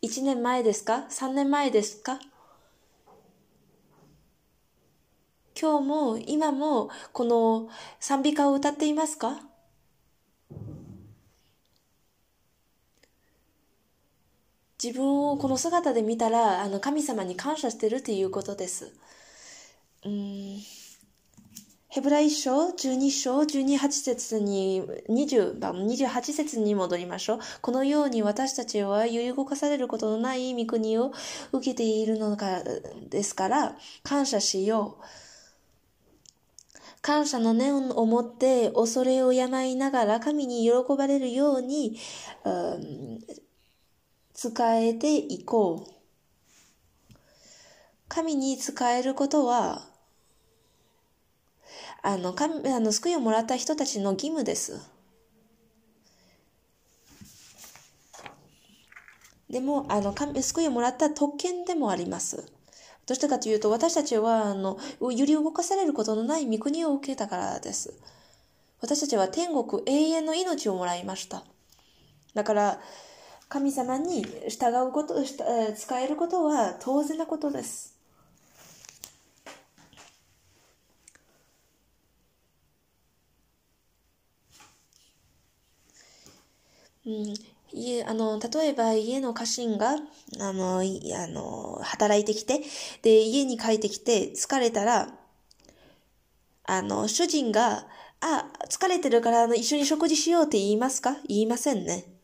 [0.02, 2.18] ?1 年前ですか ?3 年前ですか？
[5.60, 7.68] 今日も今もこの
[8.00, 9.40] 賛美歌を歌っていますか？
[14.82, 18.94] 自分をこの姿で見たらあの神様に感謝してるっていうことです。
[20.04, 20.58] うん
[21.98, 27.38] ヘブライ書12章12、8節に20番、28節に戻りましょう。
[27.60, 31.10] このように私たちは揺り動かされることのない御国を
[31.50, 32.62] 受けているのか
[33.10, 35.02] ですから、感謝しよう。
[37.02, 41.98] 感謝の念を持って恐れを病いながら神に喜ばれるように、
[42.44, 43.18] うん、
[44.34, 45.90] 使えていこう。
[48.06, 49.97] 神に使えることは
[52.02, 54.80] あの、神、あの、救いをもらった人たちの義務です。
[59.50, 62.36] でも、あの、救いをもらった特権でもあります。
[63.06, 67.94] どうしてかというと、私たちは、あの、揺り動かされることのない御国を受けたからです。
[68.80, 71.42] 私たちは天国永遠の命をもらいました。
[72.34, 72.80] だから、
[73.48, 77.97] 神様に従うこと、使えることは当然なことです。
[87.08, 87.34] うん、
[87.72, 89.96] 家、あの、例えば家の家臣が、
[90.40, 92.60] あの、あの、働いてきて、
[93.02, 95.08] で、家に帰ってきて疲れたら、
[96.64, 97.86] あの、主人が、
[98.20, 101.16] あ、疲れてるからあの一緒に食事しようって言いますか？
[101.28, 102.17] 言いませんね。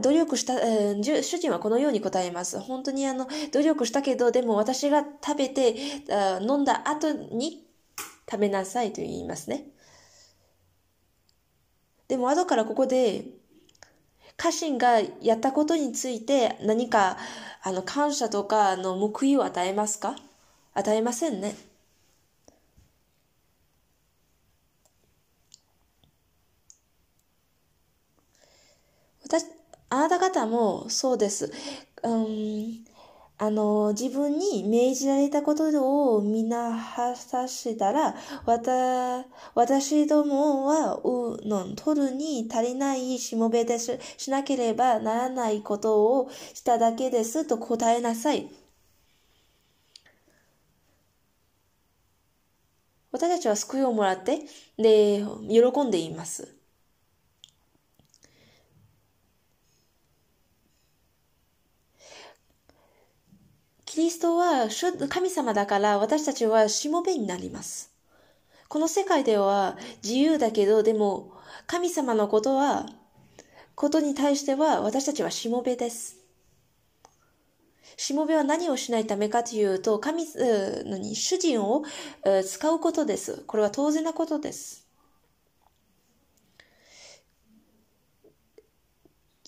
[0.00, 2.58] 努力した、えー、主人はこのように答えます。
[2.60, 5.74] 本当にあの、努力したけど、でも私が食べて、
[6.40, 7.66] 飲んだ後に
[8.30, 9.66] 食べなさいと言いますね。
[12.08, 13.24] でも後からここで、
[14.36, 17.18] 家臣がやったことについて何か、
[17.62, 20.16] あの、感謝とか、の、報いを与えますか？
[20.74, 21.56] 与えませんね。
[29.24, 29.44] 私、
[29.90, 31.52] あなた方もそうです。
[32.02, 32.84] うん、
[33.38, 38.14] あの、自分に命じられたことをみんな果たしたら、
[38.46, 43.98] わた、私どもは、うの、取るに足りないしもべです。
[44.18, 48.50] しなければならないことをしただけですと答えなさい。
[53.12, 54.40] 私たちは救いをもらって、
[54.78, 56.57] で、喜んでいます。
[63.98, 64.68] キリストは
[65.08, 67.90] 神様だから私たちはしもべになります。
[68.68, 71.32] この世界では自由だけど、でも
[71.66, 72.86] 神様のことは、
[73.74, 76.18] ことに対しては私たちはしもべです。
[77.96, 81.82] しもべは何をしないためかというと、神、に主人を
[82.46, 83.42] 使うことです。
[83.48, 84.86] これは当然なことです。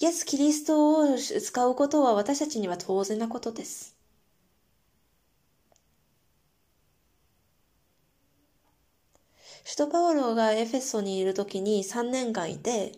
[0.01, 4.00] イエス・キリストを使うことは私たちには当然なことです。
[9.71, 12.91] シュトパウロがエフェソにいる時に3年間いて、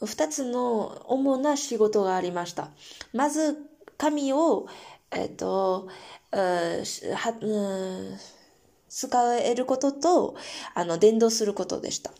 [0.00, 2.70] 二つの主な仕事がありました。
[3.12, 3.58] まず、
[3.98, 4.66] 神を、
[5.10, 5.88] えっと、
[6.30, 8.18] は、
[8.88, 10.34] 使えることと、
[10.72, 12.10] あの、伝道することでした。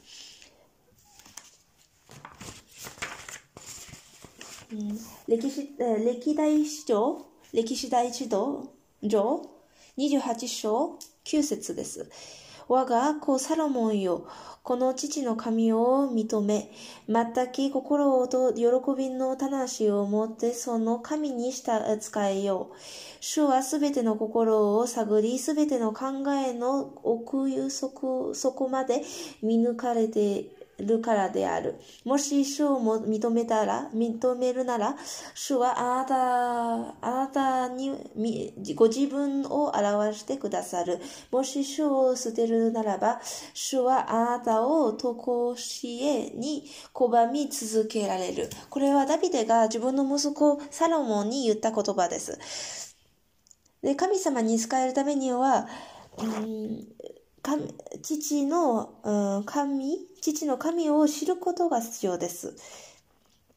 [5.27, 7.25] 歴史、歴代史上、
[7.55, 8.77] 歴史大史道
[9.09, 9.43] 上
[9.99, 12.11] 28章9節です。
[12.69, 14.27] 我が子サロモンよ、
[14.65, 16.73] この父の神を認め、
[17.09, 18.65] 全く心と喜
[18.97, 22.77] びの魂を持ってその神にした使えよう。
[23.21, 29.03] 主はすべての心を探り、すべての考えの奥底底まで
[29.41, 31.77] 見抜かれてるからである。
[32.05, 34.97] もし主をも認めたら、認めるなら、
[35.35, 41.01] 主はあなた、あなたにご自分を表してくださる。
[41.31, 43.21] もし主を捨てるならば、
[43.55, 48.51] 主はあなたをとこしえに拒み続けられる。
[48.69, 52.97] これはダビデが自分の息子サロモンに言った言葉です。
[53.83, 55.67] で、神様に使えるためには、
[56.19, 56.87] うん
[58.03, 59.99] 父の、うん、神、
[60.35, 62.57] 父の神を知ることが必要です。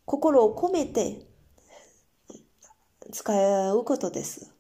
[0.06, 1.26] 心を込めて
[3.12, 4.54] 使うことです。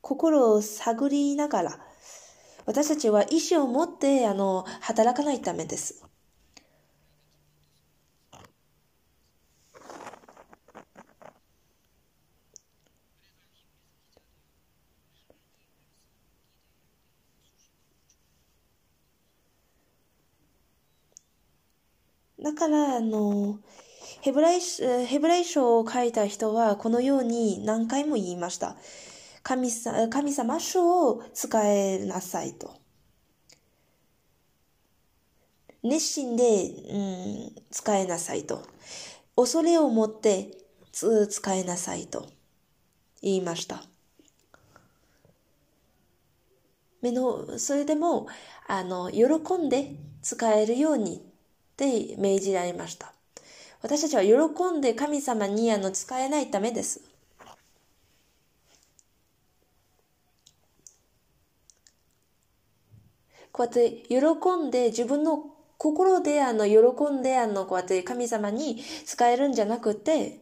[0.00, 1.80] 心を探りながら、
[2.64, 6.05] 私たちは意志を持って、あの、働かないためです。
[22.46, 23.58] だから、あの、
[24.20, 28.76] ヘブライ、ヘブライ書を書いた人はこのように何回も言いました。
[29.42, 32.72] 神さ神様書を使えなさいと。
[35.82, 36.44] 熱心で、
[36.88, 38.62] うん、使えなさいと。
[39.34, 40.52] 恐れを持って
[40.92, 42.28] 使えなさいと
[43.22, 43.82] 言いました。
[47.02, 48.28] 目の、それでも、
[48.68, 49.24] あの、喜
[49.58, 51.26] んで使えるように
[51.76, 53.12] って命じられました。
[53.82, 57.02] 私たちは喜んで神様にあの使えないためです。
[63.52, 64.18] こうやって喜
[64.66, 70.40] んで自分の心であの喜んであのこうやって神様に使えるんじゃなくて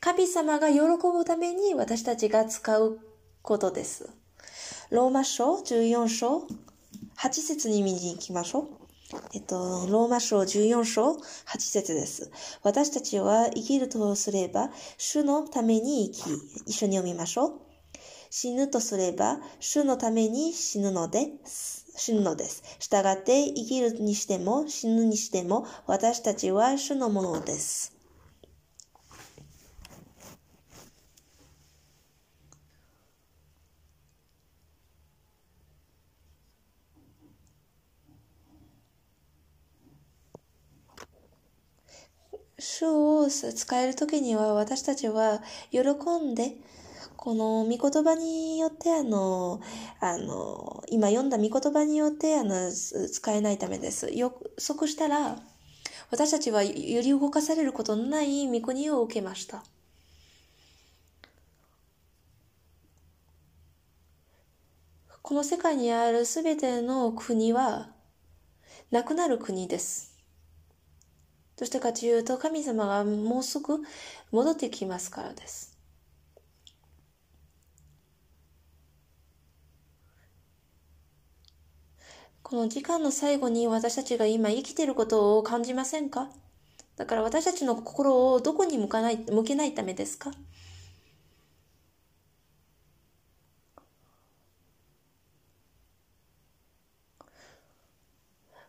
[0.00, 2.98] 神様が喜ぶために私たちが使う
[3.42, 4.10] ことです。
[4.90, 6.46] ローマ書14章
[7.16, 8.83] 8節に見に行きましょう。
[9.32, 11.18] えっと、ローマ書14章8
[11.58, 12.30] 節です。
[12.62, 16.30] 私たちは生きるとすれば、主のために生き、
[16.66, 17.52] 一緒に読みましょう。
[18.30, 21.86] 死ぬとすれば、主のために死ぬのです。
[21.96, 22.62] 死ぬのです。
[22.80, 27.93] 従って生きるにしても死ぬにしても私たちは主のものです。
[42.76, 45.80] 主を使えるときには私たちは喜
[46.20, 46.56] んで、
[47.16, 49.60] この御言葉によってあの、
[50.00, 54.10] あの、今読んだ御言葉によって、あの、使えないためです。
[54.12, 54.28] 予
[54.58, 55.38] 測したら、
[56.10, 59.62] 私たちは揺り動かされることのない御国を受けました。
[65.22, 67.92] この世界にあるすべての国は、
[68.90, 70.13] なくなる国です。
[71.56, 73.78] どうしてかというと、神様がもうすぐ
[74.32, 75.78] 戻ってきますからです。
[82.42, 86.28] この時間の最後に私たちが今生きていることを感じませんか？
[86.96, 90.30] だから私たちの心をどこに向かない向けないためですか？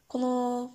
[0.08, 0.72] この、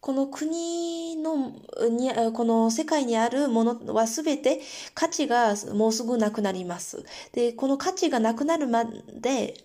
[0.00, 1.52] この国の、
[1.90, 4.60] に、この世界にあるものはすべて
[4.94, 7.04] 価値がもうすぐなくなります。
[7.32, 9.64] で、この価値がなくなるまで、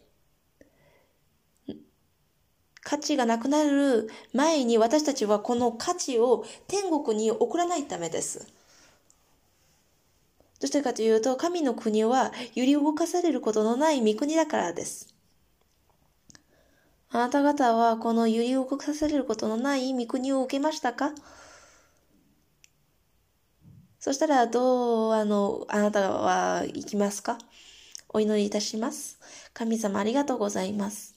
[2.84, 8.40] 価値がなくなる前に私たちはこの価値を天国に送らないためです。
[10.60, 15.15] どうしてかというと、神の国は揺り動かされることのない御国だからです。
[17.16, 21.12] あなた方はこの揺り動かされることのない御国を受けましたか？
[24.00, 27.38] そしたらどう、あの、あなたは行きますか？
[28.10, 29.18] お祈りいたします。
[29.54, 31.16] 神様ありがとうございます。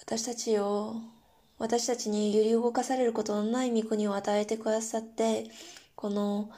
[0.00, 0.96] 私たちを、
[1.58, 5.50] 私たちに揺り動かされることのない御国を与えてくださって、
[5.96, 6.50] この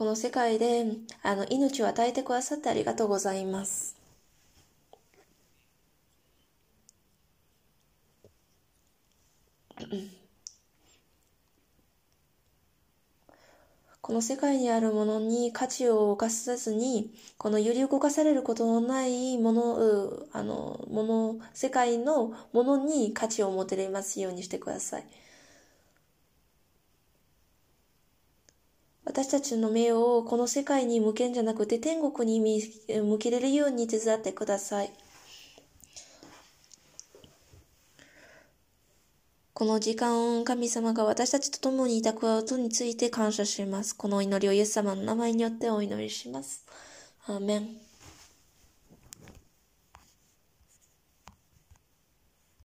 [0.00, 0.86] この世界で
[1.22, 3.98] あの命を与えてくださってありがとうございます。
[14.02, 25.04] この世界にあるものに価値を犯さずに、この揺り動かされることのないもの、あの、もの、世界のものに価値を持てれますようにしてください。
[29.04, 34.92] 私たちの目をこの世界に向けんじゃなくて天国に向けれるように手伝ってください。
[39.52, 43.94] この時間、神様が私たちと共にいたくことについて感謝します。
[43.94, 46.64] この祈りをイエス様の名前によってお祈りします。
[47.26, 47.89] アーメン。